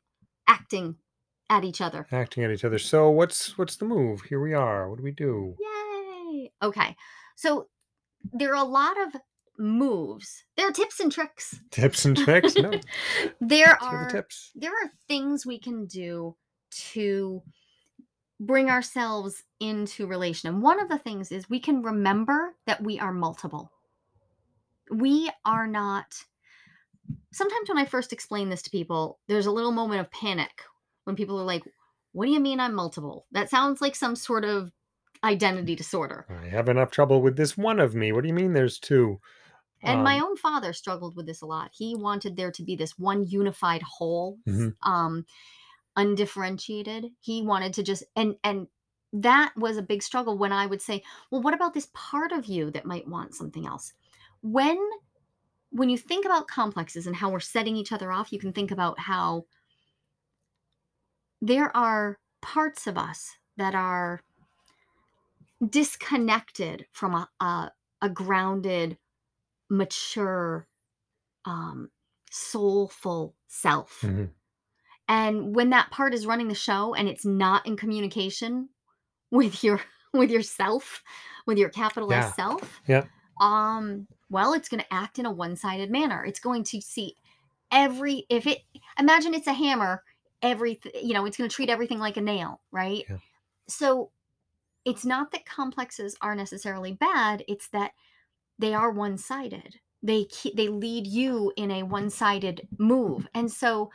acting 0.47 0.97
at 1.51 1.65
each 1.65 1.81
other. 1.81 2.07
Acting 2.13 2.45
at 2.45 2.51
each 2.51 2.65
other. 2.65 2.79
So 2.79 3.11
what's 3.11 3.57
what's 3.59 3.77
the 3.77 3.85
move? 3.85 4.23
Here 4.23 4.41
we 4.41 4.55
are. 4.55 4.89
What 4.89 4.99
do 4.99 5.05
we 5.05 5.13
do? 5.13 5.55
Yay! 5.61 6.53
Okay. 6.63 6.97
So 7.37 7.69
there 8.33 8.51
are 8.51 8.65
a 8.65 8.69
lot 8.69 8.97
of 9.01 9.21
moves. 9.59 10.45
There 10.57 10.69
are 10.69 10.73
tips 10.73 11.01
and 11.01 11.11
tricks. 11.11 11.59
Tips 11.71 12.05
and 12.05 12.17
tricks? 12.17 12.55
No. 12.57 12.73
There 13.41 13.83
are 13.83 14.07
the 14.07 14.13
tips? 14.13 14.53
there 14.55 14.73
are 14.73 14.91
things 15.09 15.47
we 15.47 15.59
can 15.59 15.87
do 15.87 16.37
to 16.93 17.43
bring 18.39 18.69
ourselves 18.69 19.43
into 19.61 20.07
relation. 20.07 20.49
And 20.49 20.63
one 20.63 20.81
of 20.81 20.89
the 20.89 20.99
things 20.99 21.33
is 21.33 21.49
we 21.49 21.61
can 21.61 21.83
remember 21.83 22.55
that 22.67 22.83
we 22.83 22.99
are 22.99 23.13
multiple 23.13 23.73
we 24.91 25.31
are 25.45 25.67
not 25.67 26.15
sometimes 27.33 27.69
when 27.69 27.79
I 27.79 27.85
first 27.85 28.13
explain 28.13 28.49
this 28.49 28.63
to 28.63 28.71
people, 28.71 29.19
there's 29.29 29.47
a 29.47 29.53
little 29.53 29.73
moment 29.73 30.01
of 30.01 30.11
panic 30.11 30.63
when 31.05 31.17
people 31.17 31.39
are 31.39 31.45
like, 31.45 31.63
What 32.13 32.27
do 32.27 32.33
you 32.33 32.41
mean 32.41 32.61
I'm 32.61 32.75
multiple? 32.75 33.27
That 33.33 33.51
sounds 33.51 33.81
like 33.81 33.95
some 33.95 34.17
sort 34.17 34.45
of 34.45 34.73
identity 35.23 35.75
disorder. 35.75 36.27
I 36.29 36.49
have 36.49 36.69
enough 36.69 36.91
trouble 36.91 37.23
with 37.23 37.37
this 37.37 37.57
one 37.57 37.81
of 37.81 37.95
me. 37.95 38.13
What 38.13 38.23
do 38.23 38.29
you 38.29 38.35
mean 38.35 38.53
there's 38.53 38.79
two? 38.79 39.21
And 39.83 39.99
um, 39.99 40.05
my 40.05 40.21
own 40.21 40.37
father 40.37 40.73
struggled 40.73 41.17
with 41.17 41.27
this 41.27 41.43
a 41.43 41.47
lot. 41.47 41.71
He 41.73 41.95
wanted 41.95 42.37
there 42.37 42.51
to 42.53 42.63
be 42.63 42.77
this 42.77 42.99
one 42.99 43.27
unified 43.27 43.83
whole, 43.83 44.39
mm-hmm. 44.49 44.91
um, 44.91 45.27
undifferentiated. 45.97 47.07
He 47.21 47.43
wanted 47.43 47.75
to 47.75 47.83
just 47.83 48.05
and 48.15 48.37
and 48.43 48.69
that 49.13 49.53
was 49.57 49.77
a 49.77 49.83
big 49.83 50.03
struggle 50.03 50.37
when 50.37 50.53
I 50.53 50.67
would 50.67 50.83
say, 50.83 51.03
Well, 51.31 51.43
what 51.43 51.55
about 51.55 51.75
this 51.75 51.89
part 51.95 52.33
of 52.33 52.47
you 52.47 52.71
that 52.73 52.87
might 52.87 53.09
want 53.09 53.35
something 53.35 53.67
else? 53.67 53.93
When 54.53 54.79
when 55.71 55.91
you 55.91 55.99
think 55.99 56.25
about 56.25 56.47
complexes 56.47 57.07
and 57.07 57.17
how 57.17 57.29
we're 57.29 57.41
setting 57.41 57.77
each 57.77 57.93
other 57.93 58.13
off, 58.13 58.33
you 58.33 58.39
can 58.39 58.53
think 58.53 58.71
about 58.71 58.99
how 58.99 59.45
there 61.43 61.77
are 61.77 62.19
parts 62.41 62.87
of 62.87 62.97
us 62.97 63.37
that 63.57 63.75
are 63.75 64.21
disconnected 65.69 66.87
from 66.93 67.15
a, 67.15 67.29
a, 67.41 67.73
a 68.01 68.09
grounded, 68.09 68.97
mature, 69.69 70.67
um, 71.45 71.91
soulful 72.31 73.35
self. 73.49 74.01
Mm-hmm. 74.03 74.27
And 75.09 75.55
when 75.55 75.71
that 75.71 75.91
part 75.91 76.15
is 76.15 76.27
running 76.27 76.49
the 76.49 76.55
show 76.55 76.95
and 76.95 77.09
it's 77.09 77.25
not 77.25 77.67
in 77.67 77.77
communication 77.77 78.69
with 79.31 79.63
your 79.63 79.81
with 80.15 80.31
yourself, 80.31 81.03
with 81.47 81.59
your 81.59 81.69
capital 81.69 82.11
yeah. 82.11 82.29
S 82.29 82.37
self, 82.37 82.81
yeah. 82.87 83.05
Um, 83.41 84.07
well, 84.31 84.55
it's 84.55 84.69
going 84.69 84.81
to 84.81 84.95
act 84.95 85.19
in 85.19 85.27
a 85.27 85.33
one-sided 85.33 85.91
manner. 85.91 86.25
It's 86.25 86.41
going 86.41 86.65
to 86.65 86.81
see 86.81 87.17
every 87.73 88.27
if 88.29 88.47
it 88.47 88.61
imagine 88.99 89.35
it's 89.35 89.47
a 89.47 89.53
hammer, 89.53 90.03
every 90.43 90.81
you 91.03 91.15
know, 91.15 91.27
it's 91.27 91.37
going 91.37 91.49
to 91.49 91.55
treat 91.55 91.71
everything 91.71 91.99
like 91.99 92.17
a 92.17 92.23
nail, 92.23 92.61
right? 92.71 93.05
Yeah. 93.09 93.19
So 93.69 94.11
it's 94.85 95.05
not 95.05 95.33
that 95.33 95.47
complexes 95.47 96.17
are 96.21 96.35
necessarily 96.35 96.93
bad, 96.93 97.45
it's 97.49 97.69
that 97.69 97.93
they 98.59 98.73
are 98.73 98.91
one-sided. 98.91 99.77
They 100.03 100.27
they 100.55 100.69
lead 100.69 101.07
you 101.07 101.53
in 101.57 101.71
a 101.71 101.83
one-sided 101.83 102.69
move. 102.79 103.27
And 103.35 103.51
so 103.51 103.91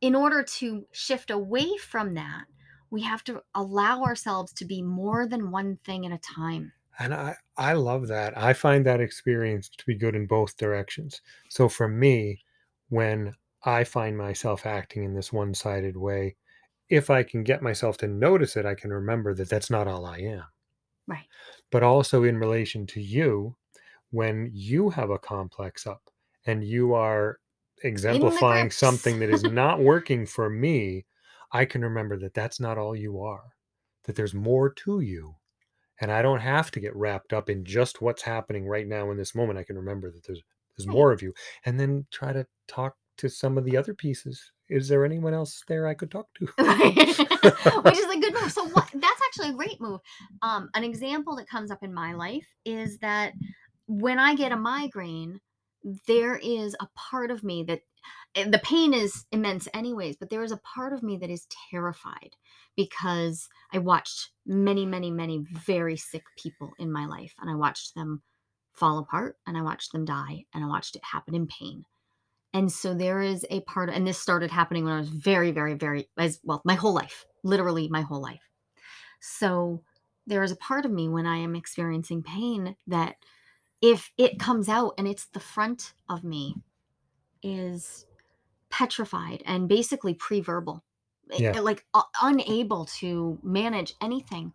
in 0.00 0.14
order 0.14 0.42
to 0.42 0.86
shift 0.90 1.30
away 1.30 1.76
from 1.76 2.14
that, 2.14 2.44
we 2.90 3.02
have 3.02 3.22
to 3.24 3.42
allow 3.54 4.02
ourselves 4.02 4.52
to 4.54 4.64
be 4.64 4.82
more 4.82 5.26
than 5.26 5.50
one 5.50 5.78
thing 5.84 6.04
at 6.04 6.12
a 6.12 6.18
time. 6.18 6.72
And 6.98 7.14
I, 7.14 7.36
I 7.56 7.72
love 7.72 8.08
that. 8.08 8.36
I 8.36 8.52
find 8.52 8.84
that 8.86 9.00
experience 9.00 9.68
to 9.68 9.86
be 9.86 9.94
good 9.94 10.14
in 10.14 10.26
both 10.26 10.56
directions. 10.56 11.20
So 11.48 11.68
for 11.68 11.88
me, 11.88 12.42
when 12.90 13.34
I 13.64 13.84
find 13.84 14.16
myself 14.16 14.66
acting 14.66 15.04
in 15.04 15.14
this 15.14 15.32
one 15.32 15.54
sided 15.54 15.96
way, 15.96 16.36
if 16.88 17.08
I 17.08 17.22
can 17.22 17.42
get 17.42 17.62
myself 17.62 17.96
to 17.98 18.08
notice 18.08 18.56
it, 18.56 18.66
I 18.66 18.74
can 18.74 18.92
remember 18.92 19.34
that 19.34 19.48
that's 19.48 19.70
not 19.70 19.88
all 19.88 20.04
I 20.04 20.18
am. 20.18 20.44
Right. 21.06 21.26
But 21.70 21.82
also 21.82 22.24
in 22.24 22.36
relation 22.38 22.86
to 22.88 23.00
you, 23.00 23.56
when 24.10 24.50
you 24.52 24.90
have 24.90 25.10
a 25.10 25.18
complex 25.18 25.86
up 25.86 26.02
and 26.46 26.62
you 26.62 26.92
are 26.92 27.38
exemplifying 27.82 28.70
something 28.70 29.18
that 29.20 29.30
is 29.30 29.42
not 29.44 29.80
working 29.80 30.26
for 30.26 30.50
me, 30.50 31.06
I 31.52 31.64
can 31.64 31.82
remember 31.82 32.18
that 32.18 32.34
that's 32.34 32.60
not 32.60 32.78
all 32.78 32.94
you 32.94 33.22
are, 33.22 33.54
that 34.04 34.16
there's 34.16 34.34
more 34.34 34.70
to 34.70 35.00
you. 35.00 35.34
And 36.02 36.10
I 36.10 36.20
don't 36.20 36.40
have 36.40 36.70
to 36.72 36.80
get 36.80 36.94
wrapped 36.94 37.32
up 37.32 37.48
in 37.48 37.64
just 37.64 38.02
what's 38.02 38.22
happening 38.22 38.66
right 38.66 38.86
now 38.86 39.10
in 39.10 39.16
this 39.16 39.34
moment. 39.34 39.58
I 39.58 39.64
can 39.64 39.76
remember 39.76 40.10
that 40.10 40.26
there's 40.26 40.42
there's 40.76 40.86
more 40.86 41.12
of 41.12 41.22
you 41.22 41.32
and 41.64 41.78
then 41.78 42.06
try 42.10 42.32
to 42.32 42.46
talk 42.66 42.96
to 43.18 43.28
some 43.28 43.56
of 43.56 43.64
the 43.64 43.76
other 43.76 43.94
pieces. 43.94 44.52
Is 44.68 44.88
there 44.88 45.04
anyone 45.04 45.34
else 45.34 45.62
there 45.68 45.86
I 45.86 45.94
could 45.94 46.10
talk 46.10 46.26
to? 46.34 46.46
Which 47.82 47.98
is 47.98 48.10
a 48.10 48.20
good 48.20 48.34
move. 48.34 48.50
So 48.50 48.66
what, 48.68 48.88
that's 48.94 49.20
actually 49.26 49.50
a 49.50 49.54
great 49.54 49.80
move. 49.80 50.00
Um, 50.40 50.70
an 50.74 50.82
example 50.82 51.36
that 51.36 51.48
comes 51.48 51.70
up 51.70 51.82
in 51.82 51.92
my 51.92 52.14
life 52.14 52.46
is 52.64 52.98
that 52.98 53.34
when 53.86 54.18
I 54.18 54.34
get 54.34 54.52
a 54.52 54.56
migraine, 54.56 55.40
there 56.06 56.36
is 56.36 56.74
a 56.80 56.88
part 56.96 57.30
of 57.30 57.44
me 57.44 57.64
that 57.64 57.80
Eh, 58.34 58.48
the 58.48 58.58
pain 58.58 58.94
is 58.94 59.26
immense 59.30 59.68
anyways 59.74 60.16
but 60.16 60.30
there 60.30 60.42
is 60.42 60.52
a 60.52 60.56
part 60.58 60.92
of 60.92 61.02
me 61.02 61.16
that 61.18 61.30
is 61.30 61.46
terrified 61.70 62.34
because 62.76 63.48
i 63.72 63.78
watched 63.78 64.30
many 64.46 64.86
many 64.86 65.10
many 65.10 65.44
very 65.66 65.96
sick 65.96 66.22
people 66.36 66.72
in 66.78 66.90
my 66.90 67.04
life 67.06 67.34
and 67.40 67.50
i 67.50 67.54
watched 67.54 67.94
them 67.94 68.22
fall 68.72 68.98
apart 68.98 69.36
and 69.46 69.56
i 69.56 69.62
watched 69.62 69.92
them 69.92 70.04
die 70.04 70.44
and 70.54 70.64
i 70.64 70.66
watched 70.66 70.96
it 70.96 71.04
happen 71.04 71.34
in 71.34 71.46
pain. 71.46 71.84
And 72.54 72.70
so 72.70 72.92
there 72.92 73.22
is 73.22 73.46
a 73.50 73.60
part 73.60 73.88
and 73.88 74.06
this 74.06 74.18
started 74.18 74.50
happening 74.50 74.84
when 74.84 74.94
i 74.94 74.98
was 74.98 75.08
very 75.08 75.50
very 75.50 75.74
very 75.74 76.08
as 76.16 76.40
well 76.42 76.62
my 76.64 76.74
whole 76.74 76.94
life 76.94 77.26
literally 77.44 77.88
my 77.88 78.02
whole 78.02 78.20
life. 78.20 78.48
So 79.20 79.82
there 80.26 80.42
is 80.42 80.52
a 80.52 80.56
part 80.56 80.86
of 80.86 80.92
me 80.92 81.08
when 81.08 81.26
i 81.26 81.36
am 81.36 81.54
experiencing 81.54 82.22
pain 82.22 82.76
that 82.86 83.16
if 83.82 84.10
it 84.16 84.38
comes 84.38 84.68
out 84.68 84.94
and 84.96 85.06
it's 85.06 85.26
the 85.26 85.40
front 85.40 85.92
of 86.08 86.24
me 86.24 86.54
is 87.42 88.06
petrified 88.72 89.42
and 89.46 89.68
basically 89.68 90.14
pre-verbal 90.14 90.82
eh, 91.32 91.36
yeah. 91.38 91.60
like 91.60 91.84
uh, 91.94 92.02
unable 92.22 92.86
to 92.86 93.38
manage 93.42 93.94
anything 94.00 94.52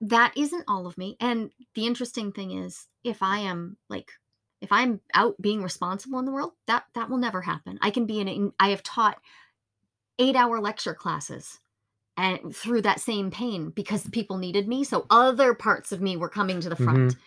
that 0.00 0.32
isn't 0.36 0.64
all 0.68 0.86
of 0.86 0.96
me 0.96 1.16
and 1.20 1.50
the 1.74 1.84
interesting 1.84 2.30
thing 2.30 2.52
is 2.52 2.86
if 3.02 3.22
i 3.22 3.38
am 3.38 3.76
like 3.88 4.12
if 4.60 4.70
i'm 4.70 5.00
out 5.14 5.34
being 5.40 5.62
responsible 5.62 6.18
in 6.20 6.24
the 6.24 6.32
world 6.32 6.52
that 6.66 6.84
that 6.94 7.10
will 7.10 7.18
never 7.18 7.42
happen 7.42 7.76
i 7.82 7.90
can 7.90 8.06
be 8.06 8.20
in 8.20 8.52
i 8.60 8.68
have 8.68 8.84
taught 8.84 9.18
eight 10.18 10.36
hour 10.36 10.60
lecture 10.60 10.94
classes 10.94 11.58
and 12.16 12.54
through 12.54 12.80
that 12.80 13.00
same 13.00 13.30
pain 13.30 13.70
because 13.70 14.08
people 14.10 14.38
needed 14.38 14.68
me 14.68 14.84
so 14.84 15.06
other 15.10 15.54
parts 15.54 15.90
of 15.90 16.00
me 16.00 16.16
were 16.16 16.28
coming 16.28 16.60
to 16.60 16.68
the 16.68 16.76
front 16.76 16.98
mm-hmm. 16.98 17.20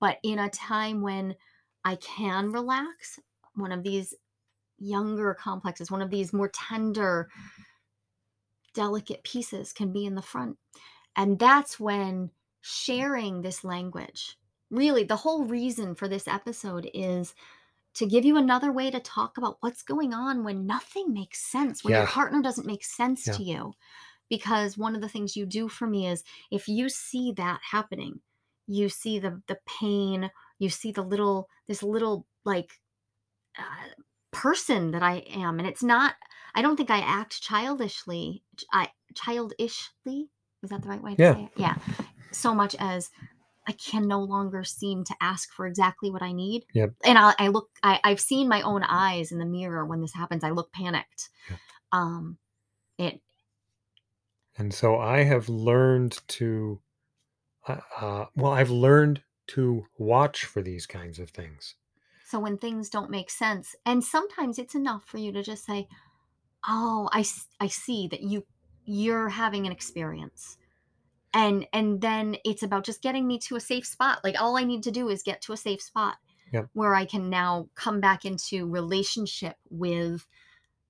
but 0.00 0.18
in 0.24 0.40
a 0.40 0.50
time 0.50 1.00
when 1.00 1.36
i 1.84 1.94
can 1.96 2.50
relax 2.50 3.20
one 3.56 3.72
of 3.72 3.82
these 3.82 4.14
younger 4.78 5.34
complexes 5.34 5.90
one 5.90 6.02
of 6.02 6.10
these 6.10 6.32
more 6.32 6.48
tender 6.48 7.28
delicate 8.74 9.22
pieces 9.24 9.72
can 9.72 9.92
be 9.92 10.04
in 10.04 10.14
the 10.14 10.22
front 10.22 10.56
and 11.16 11.38
that's 11.38 11.80
when 11.80 12.30
sharing 12.60 13.40
this 13.40 13.64
language 13.64 14.36
really 14.70 15.04
the 15.04 15.16
whole 15.16 15.44
reason 15.44 15.94
for 15.94 16.08
this 16.08 16.28
episode 16.28 16.88
is 16.92 17.34
to 17.94 18.04
give 18.04 18.26
you 18.26 18.36
another 18.36 18.70
way 18.70 18.90
to 18.90 19.00
talk 19.00 19.38
about 19.38 19.56
what's 19.60 19.82
going 19.82 20.12
on 20.12 20.44
when 20.44 20.66
nothing 20.66 21.14
makes 21.14 21.40
sense 21.40 21.82
when 21.82 21.92
yeah. 21.92 22.00
your 22.00 22.08
partner 22.08 22.42
doesn't 22.42 22.66
make 22.66 22.84
sense 22.84 23.26
yeah. 23.26 23.32
to 23.32 23.42
you 23.42 23.72
because 24.28 24.76
one 24.76 24.94
of 24.94 25.00
the 25.00 25.08
things 25.08 25.36
you 25.36 25.46
do 25.46 25.68
for 25.68 25.86
me 25.86 26.06
is 26.06 26.22
if 26.50 26.68
you 26.68 26.88
see 26.88 27.32
that 27.32 27.60
happening 27.70 28.20
you 28.66 28.88
see 28.88 29.18
the 29.18 29.40
the 29.46 29.58
pain 29.66 30.30
you 30.58 30.68
see 30.68 30.92
the 30.92 31.02
little 31.02 31.48
this 31.68 31.82
little 31.82 32.26
like 32.44 32.72
uh, 33.58 33.88
person 34.32 34.90
that 34.90 35.02
i 35.02 35.16
am 35.34 35.58
and 35.58 35.66
it's 35.66 35.82
not 35.82 36.14
i 36.54 36.62
don't 36.62 36.76
think 36.76 36.90
i 36.90 36.98
act 36.98 37.40
childishly 37.40 38.42
i 38.72 38.88
childishly 39.14 40.28
is 40.62 40.70
that 40.70 40.82
the 40.82 40.88
right 40.88 41.02
way 41.02 41.14
to 41.14 41.22
yeah. 41.22 41.34
say 41.34 41.42
it 41.44 41.50
yeah 41.56 41.74
so 42.32 42.54
much 42.54 42.76
as 42.78 43.10
I 43.68 43.72
can 43.72 44.06
no 44.06 44.20
longer 44.20 44.62
seem 44.62 45.02
to 45.04 45.14
ask 45.20 45.52
for 45.52 45.66
exactly 45.66 46.08
what 46.08 46.22
I 46.22 46.30
need. 46.30 46.66
Yep. 46.72 46.92
And 47.04 47.18
I, 47.18 47.34
I 47.36 47.48
look, 47.48 47.68
I, 47.82 47.98
I've 48.04 48.20
seen 48.20 48.48
my 48.48 48.62
own 48.62 48.84
eyes 48.84 49.32
in 49.32 49.40
the 49.40 49.44
mirror 49.44 49.84
when 49.84 50.00
this 50.00 50.14
happens. 50.14 50.44
I 50.44 50.50
look 50.50 50.72
panicked. 50.72 51.30
Yep. 51.50 51.58
Um, 51.90 52.38
it 52.96 53.20
and 54.58 54.72
so 54.72 54.98
I 54.98 55.22
have 55.22 55.48
learned 55.48 56.18
to, 56.28 56.80
uh, 57.68 57.80
uh, 58.00 58.26
well, 58.34 58.52
I've 58.52 58.70
learned 58.70 59.22
to 59.48 59.84
watch 59.98 60.44
for 60.44 60.62
these 60.62 60.86
kinds 60.86 61.18
of 61.18 61.30
things. 61.30 61.74
So 62.26 62.40
when 62.40 62.58
things 62.58 62.90
don't 62.90 63.10
make 63.10 63.30
sense, 63.30 63.76
and 63.86 64.02
sometimes 64.02 64.58
it's 64.58 64.74
enough 64.74 65.04
for 65.04 65.18
you 65.18 65.30
to 65.32 65.42
just 65.42 65.64
say, 65.64 65.86
"Oh, 66.66 67.08
I, 67.12 67.24
I 67.60 67.68
see 67.68 68.08
that 68.08 68.22
you 68.22 68.44
you're 68.84 69.28
having 69.28 69.64
an 69.64 69.72
experience." 69.72 70.58
And 71.32 71.66
and 71.72 72.00
then 72.00 72.36
it's 72.44 72.64
about 72.64 72.84
just 72.84 73.02
getting 73.02 73.26
me 73.26 73.38
to 73.40 73.56
a 73.56 73.60
safe 73.60 73.86
spot. 73.86 74.24
Like 74.24 74.40
all 74.40 74.56
I 74.56 74.64
need 74.64 74.82
to 74.84 74.90
do 74.90 75.08
is 75.08 75.22
get 75.22 75.40
to 75.42 75.52
a 75.52 75.56
safe 75.56 75.80
spot 75.80 76.16
yep. 76.52 76.68
where 76.72 76.94
I 76.94 77.04
can 77.04 77.30
now 77.30 77.68
come 77.74 78.00
back 78.00 78.24
into 78.24 78.68
relationship 78.68 79.56
with 79.70 80.26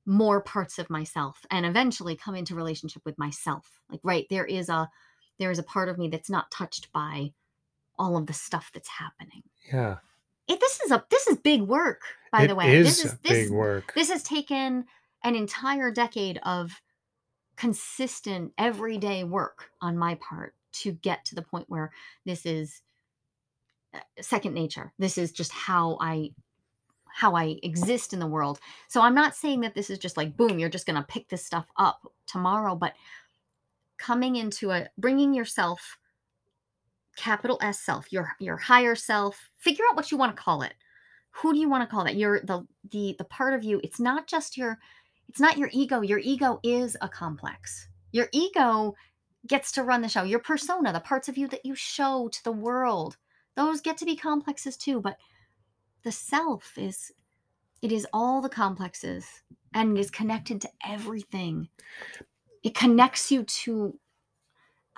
more 0.06 0.40
parts 0.40 0.78
of 0.78 0.88
myself 0.88 1.44
and 1.50 1.66
eventually 1.66 2.16
come 2.16 2.34
into 2.36 2.54
relationship 2.54 3.02
with 3.04 3.18
myself 3.18 3.80
like 3.90 3.98
right 4.04 4.26
there 4.30 4.44
is 4.44 4.68
a 4.68 4.88
there 5.40 5.50
is 5.50 5.58
a 5.58 5.64
part 5.64 5.88
of 5.88 5.98
me 5.98 6.06
that's 6.06 6.30
not 6.30 6.48
touched 6.52 6.92
by 6.92 7.32
all 7.98 8.16
of 8.16 8.26
the 8.28 8.32
stuff 8.32 8.70
that's 8.72 8.88
happening 8.88 9.42
yeah 9.72 9.96
it, 10.48 10.60
this 10.60 10.80
is 10.80 10.90
a 10.90 11.04
this 11.10 11.26
is 11.26 11.36
big 11.36 11.62
work 11.62 12.02
by 12.32 12.42
it 12.42 12.48
the 12.48 12.54
way. 12.54 12.76
Is 12.76 12.86
this 12.86 13.04
is 13.04 13.18
this, 13.22 13.48
big 13.48 13.50
work. 13.50 13.92
this 13.94 14.10
has 14.10 14.22
taken 14.22 14.84
an 15.24 15.34
entire 15.34 15.90
decade 15.90 16.38
of 16.44 16.80
consistent 17.56 18.52
everyday 18.58 19.24
work 19.24 19.70
on 19.80 19.96
my 19.96 20.14
part 20.16 20.54
to 20.72 20.92
get 20.92 21.24
to 21.24 21.34
the 21.34 21.42
point 21.42 21.64
where 21.68 21.90
this 22.24 22.44
is 22.44 22.82
uh, 23.94 23.98
second 24.20 24.54
nature. 24.54 24.92
This 24.98 25.18
is 25.18 25.32
just 25.32 25.52
how 25.52 25.98
i 26.00 26.30
how 27.16 27.34
I 27.34 27.56
exist 27.62 28.12
in 28.12 28.18
the 28.18 28.26
world. 28.26 28.60
So 28.88 29.00
I'm 29.00 29.14
not 29.14 29.34
saying 29.34 29.62
that 29.62 29.74
this 29.74 29.88
is 29.88 29.98
just 29.98 30.18
like 30.18 30.36
boom, 30.36 30.58
you're 30.58 30.68
just 30.68 30.84
going 30.84 31.00
to 31.00 31.06
pick 31.06 31.30
this 31.30 31.46
stuff 31.46 31.66
up 31.78 32.02
tomorrow, 32.26 32.74
but 32.74 32.92
coming 33.96 34.36
into 34.36 34.70
a 34.70 34.88
bringing 34.98 35.32
yourself 35.32 35.96
capital 37.16 37.58
S 37.62 37.80
self, 37.80 38.12
your 38.12 38.32
your 38.38 38.56
higher 38.56 38.94
self, 38.94 39.50
figure 39.56 39.84
out 39.88 39.96
what 39.96 40.10
you 40.10 40.18
want 40.18 40.36
to 40.36 40.42
call 40.42 40.62
it. 40.62 40.74
Who 41.30 41.52
do 41.52 41.58
you 41.58 41.68
want 41.68 41.88
to 41.88 41.92
call 41.92 42.04
that? 42.04 42.16
Your 42.16 42.40
the 42.40 42.66
the 42.90 43.14
the 43.18 43.24
part 43.24 43.54
of 43.54 43.64
you. 43.64 43.80
It's 43.82 44.00
not 44.00 44.26
just 44.26 44.56
your 44.56 44.78
it's 45.28 45.40
not 45.40 45.58
your 45.58 45.70
ego. 45.72 46.00
Your 46.00 46.18
ego 46.18 46.60
is 46.62 46.96
a 47.00 47.08
complex. 47.08 47.88
Your 48.12 48.28
ego 48.32 48.94
gets 49.46 49.72
to 49.72 49.82
run 49.82 50.02
the 50.02 50.08
show. 50.08 50.22
Your 50.22 50.38
persona, 50.38 50.92
the 50.92 51.00
parts 51.00 51.28
of 51.28 51.36
you 51.36 51.48
that 51.48 51.64
you 51.64 51.74
show 51.74 52.28
to 52.28 52.44
the 52.44 52.52
world, 52.52 53.16
those 53.54 53.80
get 53.80 53.96
to 53.98 54.04
be 54.04 54.16
complexes 54.16 54.76
too, 54.76 55.00
but 55.00 55.16
the 56.04 56.12
self 56.12 56.72
is 56.76 57.12
it 57.82 57.92
is 57.92 58.06
all 58.12 58.40
the 58.40 58.48
complexes 58.48 59.26
and 59.74 59.96
it 59.96 60.00
is 60.00 60.10
connected 60.10 60.60
to 60.60 60.70
everything 60.86 61.68
it 62.66 62.74
connects 62.74 63.30
you 63.30 63.44
to 63.44 63.96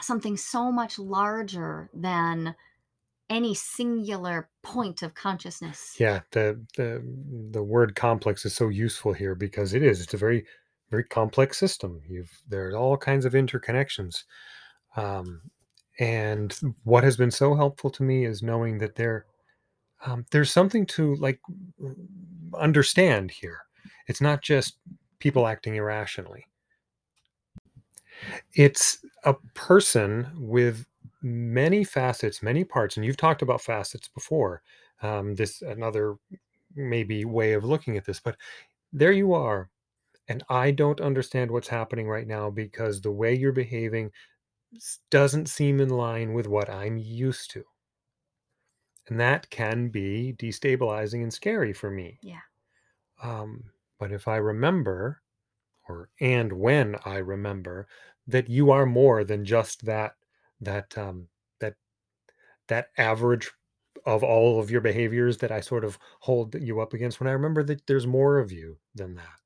something 0.01 0.37
so 0.37 0.71
much 0.71 0.99
larger 0.99 1.91
than 1.93 2.55
any 3.31 3.55
singular 3.55 4.49
point 4.63 5.03
of 5.03 5.15
consciousness. 5.15 5.97
Yeah, 5.99 6.21
the 6.33 6.65
the 6.77 7.03
the 7.51 7.63
word 7.63 7.95
complex 7.95 8.45
is 8.45 8.55
so 8.55 8.69
useful 8.69 9.13
here 9.13 9.35
because 9.35 9.75
it 9.75 9.83
is. 9.83 10.01
It's 10.01 10.15
a 10.15 10.19
very 10.19 10.47
very 10.91 11.05
complex 11.05 11.59
system. 11.59 12.01
You've 12.09 12.43
there's 12.49 12.75
all 12.75 12.97
kinds 12.97 13.25
of 13.25 13.35
interconnections. 13.35 14.25
Um, 14.97 15.43
and 15.99 16.57
what 16.85 17.05
has 17.05 17.17
been 17.17 17.31
so 17.31 17.55
helpful 17.55 17.91
to 17.91 18.03
me 18.03 18.25
is 18.25 18.43
knowing 18.43 18.79
that 18.79 18.95
there 18.95 19.27
um, 20.07 20.25
there's 20.31 20.53
something 20.53 20.87
to 20.87 21.15
like 21.17 21.41
understand 22.59 23.31
here. 23.31 23.59
It's 24.07 24.21
not 24.21 24.43
just 24.43 24.79
people 25.19 25.47
acting 25.47 25.75
irrationally. 25.75 26.47
It's 28.55 29.05
a 29.25 29.35
person 29.55 30.29
with 30.37 30.87
many 31.23 31.85
facets, 31.85 32.43
many 32.43 32.65
parts, 32.65 32.97
and 32.97 33.05
you've 33.05 33.17
talked 33.17 33.43
about 33.43 33.61
facets 33.61 34.09
before. 34.09 34.63
Um, 35.03 35.35
this 35.35 35.63
another 35.63 36.17
maybe 36.75 37.25
way 37.25 37.53
of 37.53 37.65
looking 37.65 37.97
at 37.97 38.05
this, 38.05 38.21
but 38.21 38.37
there 38.93 39.13
you 39.13 39.33
are, 39.33 39.71
and 40.29 40.43
I 40.49 40.71
don't 40.71 41.01
understand 41.01 41.51
what's 41.51 41.69
happening 41.69 42.09
right 42.09 42.27
now 42.27 42.51
because 42.51 43.01
the 43.01 43.13
way 43.13 43.35
you're 43.35 43.53
behaving 43.53 44.11
doesn't 45.11 45.49
seem 45.49 45.81
in 45.81 45.89
line 45.89 46.35
with 46.35 46.47
what 46.47 46.69
I'm 46.69 46.99
used 46.99 47.51
to. 47.53 47.65
And 49.09 49.19
that 49.19 49.49
can 49.51 49.89
be 49.89 50.35
destabilizing 50.39 51.23
and 51.23 51.33
scary 51.33 51.73
for 51.73 51.91
me. 51.91 52.19
Yeah. 52.23 52.41
Um, 53.23 53.65
but 53.99 54.13
if 54.13 54.29
I 54.29 54.37
remember, 54.37 55.23
or 55.89 56.11
and 56.21 56.53
when 56.53 56.97
I 57.05 57.17
remember 57.17 57.89
that 58.27 58.49
you 58.49 58.71
are 58.71 58.87
more 58.87 59.25
than 59.25 59.45
just 59.45 59.85
that 59.87 60.15
that 60.61 60.97
um, 60.99 61.29
that 61.61 61.75
that 62.69 62.89
average 62.99 63.51
of 64.07 64.23
all 64.23 64.61
of 64.61 64.71
your 64.71 64.81
behaviors 64.81 65.39
that 65.39 65.53
I 65.53 65.61
sort 65.61 65.85
of 65.85 65.99
hold 66.21 66.55
you 66.55 66.81
up 66.81 66.93
against. 66.95 67.21
When 67.21 67.29
I 67.29 67.33
remember 67.33 67.63
that 67.65 67.87
there's 67.87 68.07
more 68.07 68.39
of 68.39 68.53
you 68.53 68.79
than 68.95 69.15
that, 69.17 69.41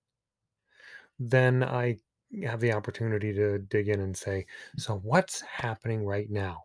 then 1.18 1.62
I 1.62 1.98
have 2.44 2.60
the 2.60 2.72
opportunity 2.72 3.32
to 3.34 3.58
dig 3.58 3.88
in 3.88 4.00
and 4.00 4.16
say, 4.16 4.46
so 4.76 4.98
what's 4.98 5.40
happening 5.42 6.04
right 6.04 6.30
now? 6.30 6.64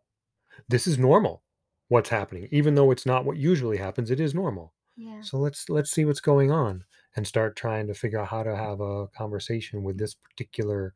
This 0.69 0.87
is 0.87 0.97
normal. 0.97 1.43
What's 1.89 2.09
happening, 2.09 2.49
even 2.51 2.75
though 2.75 2.91
it's 2.91 3.05
not 3.05 3.25
what 3.25 3.37
usually 3.37 3.77
happens, 3.77 4.11
it 4.11 4.19
is 4.19 4.33
normal. 4.33 4.73
Yeah. 4.97 5.21
So 5.21 5.37
let's 5.37 5.69
let's 5.69 5.91
see 5.91 6.05
what's 6.05 6.19
going 6.19 6.51
on 6.51 6.83
and 7.17 7.27
start 7.27 7.55
trying 7.55 7.87
to 7.87 7.93
figure 7.93 8.21
out 8.21 8.27
how 8.27 8.43
to 8.43 8.55
have 8.55 8.79
a 8.79 9.07
conversation 9.07 9.83
with 9.83 9.97
this 9.97 10.13
particular 10.13 10.93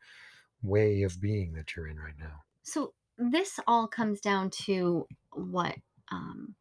way 0.62 1.01
of 1.01 1.19
being 1.19 1.53
that 1.53 1.75
you're 1.75 1.88
in 1.88 1.97
right 1.97 2.17
now. 2.19 2.43
So 2.62 2.93
this 3.17 3.60
all 3.67 3.88
comes 3.88 4.21
down 4.21 4.51
to 4.65 5.07
what 5.34 5.75
um, 6.12 6.55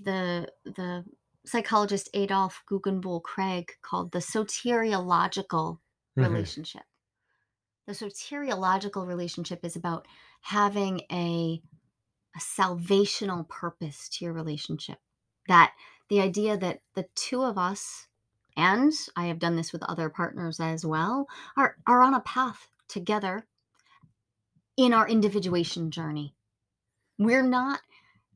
the 0.00 0.48
the 0.64 1.04
psychologist 1.46 2.10
Adolf 2.12 2.62
Guggenbuhl 2.70 3.22
Craig 3.22 3.72
called 3.80 4.12
the 4.12 4.18
soteriological 4.18 5.78
mm-hmm. 5.78 6.22
relationship. 6.22 6.82
The 7.86 7.94
soteriological 7.94 9.06
relationship 9.06 9.64
is 9.64 9.76
about 9.76 10.06
having 10.40 11.02
a, 11.10 11.62
a 12.34 12.38
salvational 12.38 13.48
purpose 13.48 14.08
to 14.10 14.24
your 14.24 14.34
relationship. 14.34 14.98
That 15.48 15.72
the 16.08 16.20
idea 16.20 16.56
that 16.56 16.80
the 16.94 17.06
two 17.14 17.42
of 17.42 17.56
us, 17.56 18.08
and 18.56 18.92
I 19.16 19.26
have 19.26 19.38
done 19.38 19.56
this 19.56 19.72
with 19.72 19.82
other 19.82 20.08
partners 20.08 20.60
as 20.60 20.84
well, 20.84 21.26
are, 21.56 21.76
are 21.86 22.02
on 22.02 22.14
a 22.14 22.20
path 22.20 22.68
together 22.88 23.46
in 24.76 24.92
our 24.92 25.08
individuation 25.08 25.90
journey. 25.90 26.34
We're 27.18 27.42
not 27.42 27.80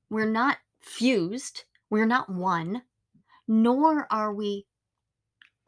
we're 0.09 0.30
not 0.30 0.59
fused, 0.80 1.64
we're 1.88 2.06
not 2.06 2.28
one, 2.28 2.83
nor 3.46 4.06
are 4.11 4.35
we 4.35 4.66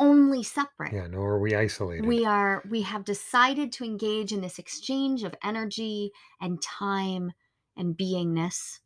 only 0.00 0.42
separate. 0.42 0.92
Yeah, 0.92 1.06
nor 1.06 1.34
are 1.34 1.38
we 1.38 1.54
isolated. 1.54 2.06
We 2.06 2.24
are 2.24 2.62
we 2.68 2.82
have 2.82 3.04
decided 3.04 3.72
to 3.72 3.84
engage 3.84 4.32
in 4.32 4.40
this 4.40 4.58
exchange 4.58 5.22
of 5.22 5.34
energy 5.44 6.10
and 6.40 6.60
time 6.60 7.32
and 7.76 7.96
beingness. 7.96 8.80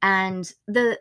And 0.00 0.50
the 0.66 0.98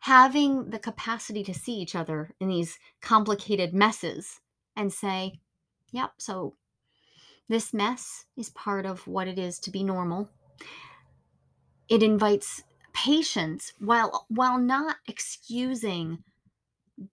having 0.00 0.70
the 0.70 0.78
capacity 0.78 1.42
to 1.44 1.54
see 1.54 1.72
each 1.72 1.94
other 1.94 2.34
in 2.40 2.48
these 2.48 2.78
complicated 3.00 3.74
messes 3.74 4.40
and 4.76 4.92
say, 4.92 5.40
yep, 5.92 6.12
so 6.18 6.54
this 7.48 7.72
mess 7.72 8.26
is 8.36 8.50
part 8.50 8.86
of 8.86 9.06
what 9.06 9.26
it 9.26 9.38
is 9.38 9.58
to 9.60 9.70
be 9.70 9.82
normal. 9.82 10.28
It 11.88 12.02
invites 12.02 12.62
patience 12.92 13.72
while 13.78 14.26
while 14.28 14.58
not 14.58 14.96
excusing 15.06 16.18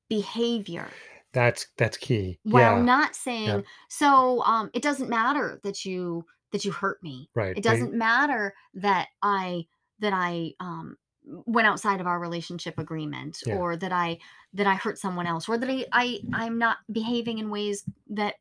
behavior. 0.10 0.88
That's 1.32 1.68
that's 1.78 1.98
key. 1.98 2.40
While 2.44 2.78
yeah. 2.78 2.82
not 2.82 3.16
saying 3.16 3.48
yeah. 3.48 3.62
so 3.88 4.44
um 4.44 4.70
it 4.74 4.82
doesn't 4.82 5.10
matter 5.10 5.60
that 5.64 5.86
you 5.86 6.26
that 6.52 6.66
you 6.66 6.72
hurt 6.72 7.02
me. 7.02 7.30
Right. 7.36 7.58
It 7.58 7.64
doesn't 7.64 7.92
they, 7.92 7.98
matter 7.98 8.54
that 8.76 9.08
I 9.22 9.66
that 10.00 10.14
I 10.14 10.52
um 10.60 10.98
went 11.28 11.68
outside 11.68 12.02
of 12.02 12.08
our 12.08 12.20
relationship 12.20 12.78
agreement 12.78 13.40
yeah. 13.46 13.56
or 13.56 13.76
that 13.76 13.92
I 13.92 14.20
that 14.54 14.68
I 14.68 14.76
hurt 14.76 14.98
someone 14.98 15.28
else 15.28 15.50
or 15.50 15.58
that 15.58 15.70
I, 15.70 15.86
I 15.92 16.20
I'm 16.34 16.58
not 16.58 16.78
behaving 16.92 17.40
in 17.40 17.50
ways 17.50 17.84
that 18.12 18.36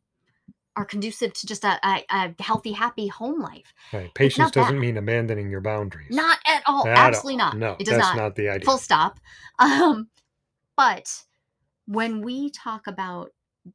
are 0.76 0.84
conducive 0.84 1.32
to 1.32 1.46
just 1.46 1.64
a, 1.64 1.78
a, 1.86 2.04
a 2.10 2.34
healthy, 2.42 2.72
happy 2.72 3.06
home 3.06 3.40
life. 3.40 3.72
Right. 3.92 4.12
Patience 4.14 4.50
doesn't 4.50 4.80
mean 4.80 4.96
abandoning 4.96 5.48
your 5.48 5.60
boundaries. 5.60 6.10
Not 6.10 6.38
at 6.46 6.62
all. 6.66 6.86
At 6.86 6.98
Absolutely 6.98 7.40
all. 7.40 7.50
not. 7.52 7.58
No, 7.58 7.76
it 7.78 7.86
does 7.86 7.96
that's 7.96 8.08
not. 8.08 8.16
not 8.16 8.36
the 8.36 8.48
idea. 8.48 8.64
Full 8.64 8.78
stop. 8.78 9.20
Um, 9.56 10.08
but 10.76 11.08
when 11.86 12.22
we 12.22 12.50
talk 12.50 12.88
about 12.88 13.30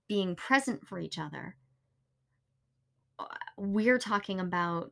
being 0.10 0.36
present 0.36 0.86
for 0.86 1.00
each 1.00 1.18
other, 1.18 1.56
uh, 3.18 3.24
we're 3.56 3.98
talking 3.98 4.42
about 4.42 4.92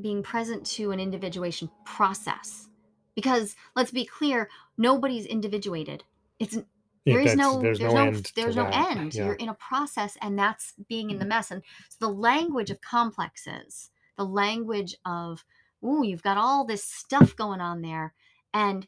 being 0.00 0.24
present 0.24 0.66
to 0.66 0.90
an 0.90 0.98
individuation 0.98 1.70
process. 1.84 2.68
Because 3.14 3.54
let's 3.76 3.90
be 3.90 4.04
clear, 4.04 4.48
nobody's 4.76 5.26
individuated. 5.26 6.04
It's 6.38 6.58
there 7.06 7.20
is 7.20 7.36
no 7.36 7.60
there's, 7.60 7.78
there's 7.78 7.94
no, 7.94 8.00
no 8.00 8.08
end 8.08 8.32
there's 8.34 8.56
no 8.56 8.64
that. 8.64 8.96
end 8.96 9.14
yeah. 9.14 9.26
you're 9.26 9.34
in 9.34 9.48
a 9.48 9.54
process 9.54 10.16
and 10.22 10.38
that's 10.38 10.72
being 10.88 11.10
in 11.10 11.18
the 11.18 11.24
mess 11.24 11.50
and 11.50 11.62
so 11.88 11.96
the 12.00 12.12
language 12.12 12.70
of 12.70 12.80
complexes 12.80 13.90
the 14.16 14.24
language 14.24 14.96
of 15.04 15.44
oh 15.82 16.02
you've 16.02 16.22
got 16.22 16.38
all 16.38 16.64
this 16.64 16.84
stuff 16.84 17.36
going 17.36 17.60
on 17.60 17.82
there 17.82 18.14
and 18.52 18.86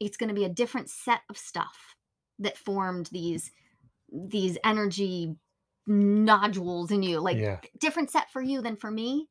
it's 0.00 0.16
going 0.16 0.28
to 0.28 0.34
be 0.34 0.44
a 0.44 0.50
different 0.50 0.90
set 0.90 1.20
of 1.30 1.38
stuff 1.38 1.96
that 2.38 2.58
formed 2.58 3.08
these 3.12 3.50
these 4.12 4.58
energy 4.64 5.34
nodules 5.86 6.90
in 6.90 7.02
you 7.02 7.20
like 7.20 7.36
yeah. 7.36 7.58
different 7.78 8.10
set 8.10 8.30
for 8.30 8.42
you 8.42 8.60
than 8.60 8.76
for 8.76 8.90
me 8.90 9.28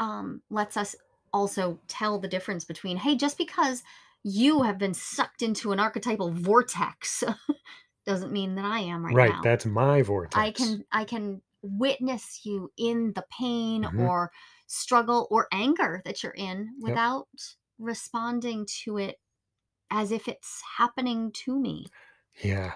um 0.00 0.42
lets 0.50 0.76
us 0.76 0.94
also 1.34 1.78
tell 1.88 2.18
the 2.18 2.28
difference 2.28 2.64
between 2.64 2.96
hey 2.96 3.16
just 3.16 3.36
because 3.36 3.82
you 4.22 4.62
have 4.62 4.78
been 4.78 4.94
sucked 4.94 5.42
into 5.42 5.72
an 5.72 5.80
archetypal 5.80 6.30
vortex 6.30 7.22
doesn't 8.06 8.32
mean 8.32 8.54
that 8.54 8.64
I 8.64 8.80
am 8.80 9.04
right, 9.04 9.14
right 9.14 9.28
now. 9.30 9.34
Right, 9.36 9.42
that's 9.42 9.66
my 9.66 10.02
vortex. 10.02 10.36
I 10.36 10.50
can 10.50 10.84
I 10.92 11.04
can 11.04 11.42
witness 11.62 12.40
you 12.44 12.70
in 12.76 13.12
the 13.14 13.24
pain 13.30 13.82
mm-hmm. 13.82 14.00
or 14.00 14.30
struggle 14.66 15.26
or 15.30 15.48
anger 15.52 16.02
that 16.04 16.22
you're 16.22 16.32
in 16.32 16.70
without 16.80 17.26
yep. 17.32 17.40
responding 17.78 18.66
to 18.84 18.98
it 18.98 19.18
as 19.90 20.12
if 20.12 20.28
it's 20.28 20.62
happening 20.78 21.32
to 21.32 21.58
me. 21.58 21.86
Yeah. 22.42 22.72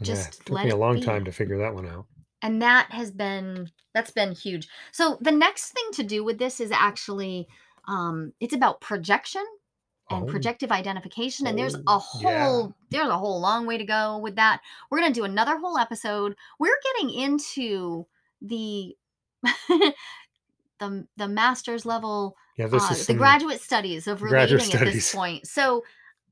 Just 0.00 0.34
yeah. 0.34 0.40
It 0.40 0.46
took 0.46 0.64
me 0.64 0.70
a 0.70 0.76
long 0.76 0.96
be. 0.96 1.02
time 1.02 1.24
to 1.24 1.32
figure 1.32 1.58
that 1.58 1.74
one 1.74 1.86
out. 1.86 2.06
And 2.40 2.60
that 2.62 2.90
has 2.90 3.10
been 3.10 3.70
that's 3.94 4.10
been 4.10 4.32
huge. 4.32 4.68
So 4.90 5.18
the 5.20 5.32
next 5.32 5.70
thing 5.70 5.88
to 5.94 6.02
do 6.02 6.24
with 6.24 6.38
this 6.38 6.60
is 6.60 6.72
actually 6.72 7.48
um 7.86 8.32
it's 8.40 8.54
about 8.54 8.80
projection 8.80 9.44
and 10.10 10.24
oh. 10.24 10.26
projective 10.26 10.70
identification 10.70 11.46
and 11.46 11.58
there's 11.58 11.74
oh, 11.74 11.96
a 11.96 11.98
whole 11.98 12.74
yeah. 12.90 12.98
there's 12.98 13.08
a 13.08 13.18
whole 13.18 13.40
long 13.40 13.66
way 13.66 13.78
to 13.78 13.84
go 13.84 14.18
with 14.18 14.36
that. 14.36 14.60
We're 14.90 15.00
going 15.00 15.12
to 15.12 15.20
do 15.20 15.24
another 15.24 15.56
whole 15.58 15.78
episode. 15.78 16.36
We're 16.58 16.78
getting 16.94 17.10
into 17.10 18.06
the 18.40 18.96
the 20.78 21.06
the 21.16 21.28
master's 21.28 21.86
level 21.86 22.36
yeah 22.56 22.66
this 22.66 22.90
uh, 22.90 22.92
is 22.92 23.06
the 23.06 23.14
graduate 23.14 23.60
studies 23.60 24.06
of 24.06 24.22
relating 24.22 24.72
at 24.72 24.92
this 24.92 25.14
point. 25.14 25.46
So 25.46 25.82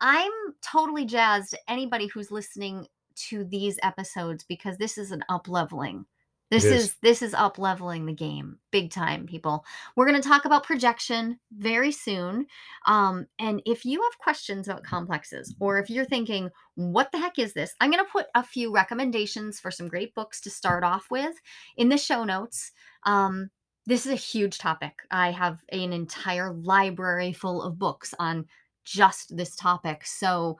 i'm 0.03 0.33
totally 0.63 1.05
jazzed 1.05 1.57
anybody 1.69 2.07
who's 2.07 2.31
listening 2.31 2.87
to 3.15 3.45
these 3.45 3.79
episodes 3.83 4.45
because 4.45 4.79
this 4.79 4.97
is 4.97 5.11
an 5.11 5.23
up 5.29 5.49
leveling 5.49 6.07
this 6.51 6.65
is. 6.65 6.85
is. 6.85 6.97
this 7.03 7.23
is 7.23 7.35
up 7.35 7.59
leveling 7.59 8.07
the 8.07 8.13
game 8.13 8.59
big 8.71 8.91
time, 8.91 9.27
people. 9.27 9.65
We're 9.97 10.09
going 10.09 10.21
to 10.21 10.29
talk 10.29 10.45
about 10.45 10.65
projection 10.65 11.39
very 11.53 11.93
soon. 11.93 12.47
Um, 12.87 13.27
and 13.39 13.63
if 13.67 13.85
you 13.85 14.03
have 14.03 14.19
questions 14.19 14.69
about 14.69 14.83
complexes, 14.83 15.55
or 15.61 15.79
if 15.79 15.89
you're 15.89 16.05
thinking, 16.05 16.51
"What 16.75 17.13
the 17.13 17.19
heck 17.19 17.39
is 17.39 17.53
this?" 17.53 17.75
I'm 17.81 17.91
going 17.91 18.05
to 18.05 18.11
put 18.11 18.27
a 18.35 18.43
few 18.43 18.73
recommendations 18.73 19.61
for 19.61 19.71
some 19.71 19.89
great 19.89 20.15
books 20.15 20.41
to 20.43 20.51
start 20.51 20.85
off 20.85 21.07
with 21.11 21.37
in 21.77 21.89
the 21.89 21.99
show 21.99 22.25
notes. 22.25 22.73
Um, 23.05 23.51
this 23.87 24.05
is 24.07 24.13
a 24.13 24.17
huge 24.17 24.59
topic. 24.59 24.93
I 25.11 25.31
have 25.31 25.63
an 25.71 25.93
entire 25.93 26.53
library 26.53 27.33
full 27.33 27.63
of 27.63 27.79
books 27.79 28.15
on 28.19 28.47
just 28.85 29.37
this 29.37 29.57
topic. 29.57 30.05
So 30.05 30.59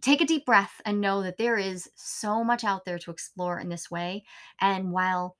take 0.00 0.20
a 0.20 0.26
deep 0.26 0.44
breath 0.44 0.80
and 0.84 1.00
know 1.00 1.22
that 1.22 1.38
there 1.38 1.56
is 1.56 1.88
so 1.94 2.44
much 2.44 2.64
out 2.64 2.84
there 2.84 2.98
to 2.98 3.10
explore 3.10 3.58
in 3.58 3.68
this 3.68 3.90
way. 3.90 4.24
And 4.60 4.92
while 4.92 5.36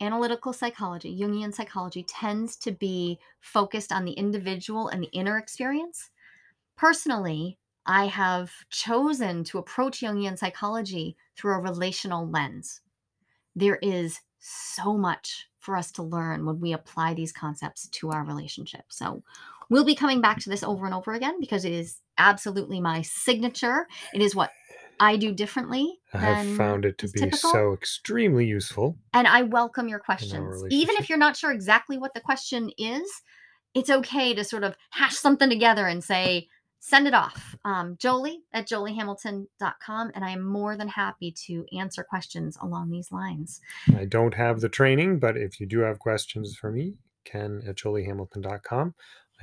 analytical 0.00 0.52
psychology, 0.52 1.18
Jungian 1.18 1.54
psychology, 1.54 2.04
tends 2.04 2.56
to 2.56 2.72
be 2.72 3.18
focused 3.40 3.92
on 3.92 4.04
the 4.04 4.12
individual 4.12 4.88
and 4.88 5.02
the 5.02 5.12
inner 5.12 5.38
experience, 5.38 6.10
personally, 6.76 7.58
I 7.86 8.06
have 8.06 8.50
chosen 8.70 9.44
to 9.44 9.58
approach 9.58 10.00
Jungian 10.00 10.38
psychology 10.38 11.16
through 11.36 11.54
a 11.54 11.60
relational 11.60 12.28
lens. 12.28 12.80
There 13.54 13.78
is 13.82 14.20
so 14.38 14.96
much 14.96 15.48
for 15.58 15.76
us 15.76 15.90
to 15.92 16.02
learn 16.02 16.44
when 16.44 16.60
we 16.60 16.72
apply 16.72 17.14
these 17.14 17.32
concepts 17.32 17.88
to 17.88 18.10
our 18.10 18.24
relationship. 18.24 18.84
So, 18.88 19.22
we'll 19.70 19.84
be 19.84 19.94
coming 19.94 20.20
back 20.20 20.40
to 20.40 20.50
this 20.50 20.62
over 20.62 20.86
and 20.86 20.94
over 20.94 21.12
again 21.12 21.40
because 21.40 21.64
it 21.64 21.72
is 21.72 22.00
absolutely 22.18 22.80
my 22.80 23.02
signature. 23.02 23.86
It 24.12 24.22
is 24.22 24.34
what 24.34 24.50
I 25.00 25.16
do 25.16 25.32
differently. 25.32 26.00
I 26.12 26.18
have 26.18 26.56
found 26.56 26.84
it 26.84 26.98
to 26.98 27.08
be 27.08 27.20
typical. 27.20 27.50
so 27.50 27.72
extremely 27.72 28.46
useful. 28.46 28.96
And 29.12 29.26
I 29.26 29.42
welcome 29.42 29.88
your 29.88 29.98
questions. 29.98 30.64
Even 30.70 30.96
if 30.96 31.08
you're 31.08 31.18
not 31.18 31.36
sure 31.36 31.52
exactly 31.52 31.98
what 31.98 32.14
the 32.14 32.20
question 32.20 32.70
is, 32.78 33.02
it's 33.74 33.90
okay 33.90 34.34
to 34.34 34.44
sort 34.44 34.62
of 34.62 34.76
hash 34.90 35.16
something 35.16 35.50
together 35.50 35.86
and 35.86 36.02
say, 36.02 36.48
send 36.78 37.08
it 37.08 37.14
off. 37.14 37.56
Um, 37.64 37.96
Jolie 37.98 38.42
at 38.52 38.68
joliehamilton.com. 38.68 40.12
And 40.14 40.24
I 40.24 40.30
am 40.30 40.42
more 40.42 40.76
than 40.76 40.88
happy 40.88 41.34
to 41.46 41.64
answer 41.76 42.04
questions 42.04 42.56
along 42.60 42.90
these 42.90 43.10
lines. 43.10 43.60
I 43.96 44.04
don't 44.04 44.34
have 44.34 44.60
the 44.60 44.68
training, 44.68 45.18
but 45.18 45.36
if 45.36 45.58
you 45.58 45.66
do 45.66 45.80
have 45.80 45.98
questions 45.98 46.54
for 46.54 46.70
me, 46.70 46.94
ken 47.24 47.62
at 47.66 47.76
joliehamilton.com. 47.76 48.94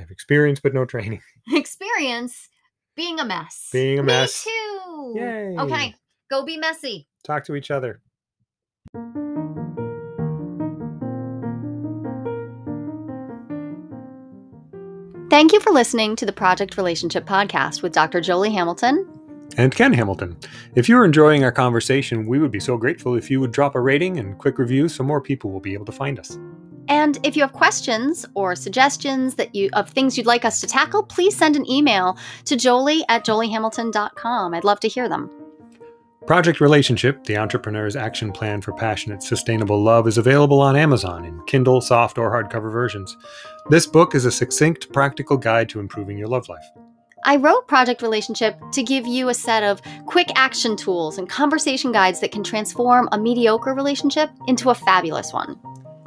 I 0.02 0.04
have 0.04 0.10
experience, 0.10 0.60
but 0.60 0.74
no 0.74 0.84
training. 0.84 1.22
Experience 1.54 2.50
being 2.96 3.20
a 3.20 3.26
mess. 3.26 3.70
Being 3.72 4.00
a 4.00 4.04
mess. 4.04 4.44
Me 4.48 4.52
too. 4.52 5.14
Yay. 5.16 5.56
Okay, 5.60 5.96
go 6.32 6.44
be 6.44 6.58
messy. 6.58 7.08
Talk 7.24 7.44
to 7.46 7.56
each 7.56 7.70
other. 7.70 8.02
Thank 15.30 15.54
you 15.54 15.60
for 15.60 15.72
listening 15.72 16.16
to 16.16 16.26
the 16.26 16.34
Project 16.34 16.78
Relationship 16.78 17.28
Podcast 17.28 17.84
with 17.84 17.94
Dr. 17.94 18.22
Jolie 18.22 18.52
Hamilton 18.52 19.08
and 19.56 19.76
Ken 19.76 19.94
Hamilton. 19.94 20.36
If 20.74 20.90
you're 20.90 21.06
enjoying 21.06 21.44
our 21.44 21.52
conversation, 21.52 22.26
we 22.26 22.40
would 22.40 22.52
be 22.52 22.60
so 22.60 22.76
grateful 22.76 23.14
if 23.14 23.30
you 23.30 23.40
would 23.40 23.52
drop 23.52 23.76
a 23.76 23.80
rating 23.80 24.18
and 24.18 24.36
quick 24.40 24.58
review 24.58 24.90
so 24.90 25.04
more 25.04 25.22
people 25.22 25.52
will 25.52 25.60
be 25.60 25.74
able 25.74 25.86
to 25.86 25.92
find 25.92 26.18
us. 26.18 26.40
And 26.92 27.18
if 27.24 27.38
you 27.38 27.42
have 27.44 27.54
questions 27.54 28.26
or 28.34 28.54
suggestions 28.54 29.36
that 29.36 29.56
you 29.56 29.70
of 29.72 29.90
things 29.90 30.18
you'd 30.18 30.28
like 30.28 30.44
us 30.44 30.60
to 30.60 30.68
tackle, 30.68 31.04
please 31.04 31.38
send 31.38 31.56
an 31.56 31.70
email 31.72 32.18
to 32.44 32.58
jolie 32.58 33.06
at 33.08 33.26
joliehamilton.com. 33.26 34.54
I'd 34.54 34.66
love 34.66 34.82
to 34.82 34.90
hear 34.90 35.08
them. 35.08 35.32
Project 36.28 36.60
Relationship, 36.60 37.24
the 37.24 37.38
entrepreneur's 37.38 37.96
action 37.96 38.34
plan 38.34 38.60
for 38.60 38.74
passionate, 38.74 39.24
sustainable 39.24 39.82
love, 39.82 40.06
is 40.06 40.18
available 40.18 40.60
on 40.60 40.76
Amazon 40.76 41.24
in 41.24 41.42
Kindle, 41.46 41.80
soft, 41.80 42.18
or 42.18 42.30
hardcover 42.30 42.70
versions. 42.70 43.16
This 43.70 43.88
book 43.88 44.14
is 44.14 44.26
a 44.26 44.32
succinct, 44.32 44.92
practical 44.92 45.38
guide 45.38 45.70
to 45.70 45.80
improving 45.80 46.18
your 46.18 46.28
love 46.28 46.50
life. 46.50 46.66
I 47.24 47.38
wrote 47.38 47.70
Project 47.70 48.02
Relationship 48.02 48.60
to 48.74 48.84
give 48.84 49.08
you 49.08 49.30
a 49.30 49.34
set 49.34 49.64
of 49.64 49.82
quick 50.08 50.28
action 50.36 50.76
tools 50.76 51.18
and 51.18 51.30
conversation 51.30 51.94
guides 51.94 52.20
that 52.20 52.34
can 52.34 52.44
transform 52.44 53.08
a 53.14 53.18
mediocre 53.18 53.74
relationship 53.74 54.30
into 54.46 54.72
a 54.72 54.76
fabulous 54.76 55.32
one. 55.32 55.58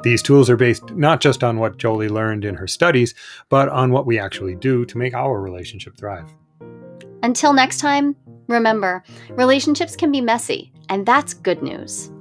These 0.03 0.21
tools 0.21 0.49
are 0.49 0.57
based 0.57 0.91
not 0.91 1.21
just 1.21 1.43
on 1.43 1.57
what 1.57 1.77
Jolie 1.77 2.09
learned 2.09 2.45
in 2.45 2.55
her 2.55 2.67
studies, 2.67 3.15
but 3.49 3.69
on 3.69 3.91
what 3.91 4.05
we 4.05 4.19
actually 4.19 4.55
do 4.55 4.85
to 4.85 4.97
make 4.97 5.13
our 5.13 5.41
relationship 5.41 5.97
thrive. 5.97 6.33
Until 7.23 7.53
next 7.53 7.79
time, 7.79 8.15
Remember, 8.47 9.03
relationships 9.31 9.95
can 9.95 10.11
be 10.11 10.21
messy, 10.21 10.71
and 10.89 11.05
that's 11.05 11.33
good 11.33 11.63
news. 11.63 12.11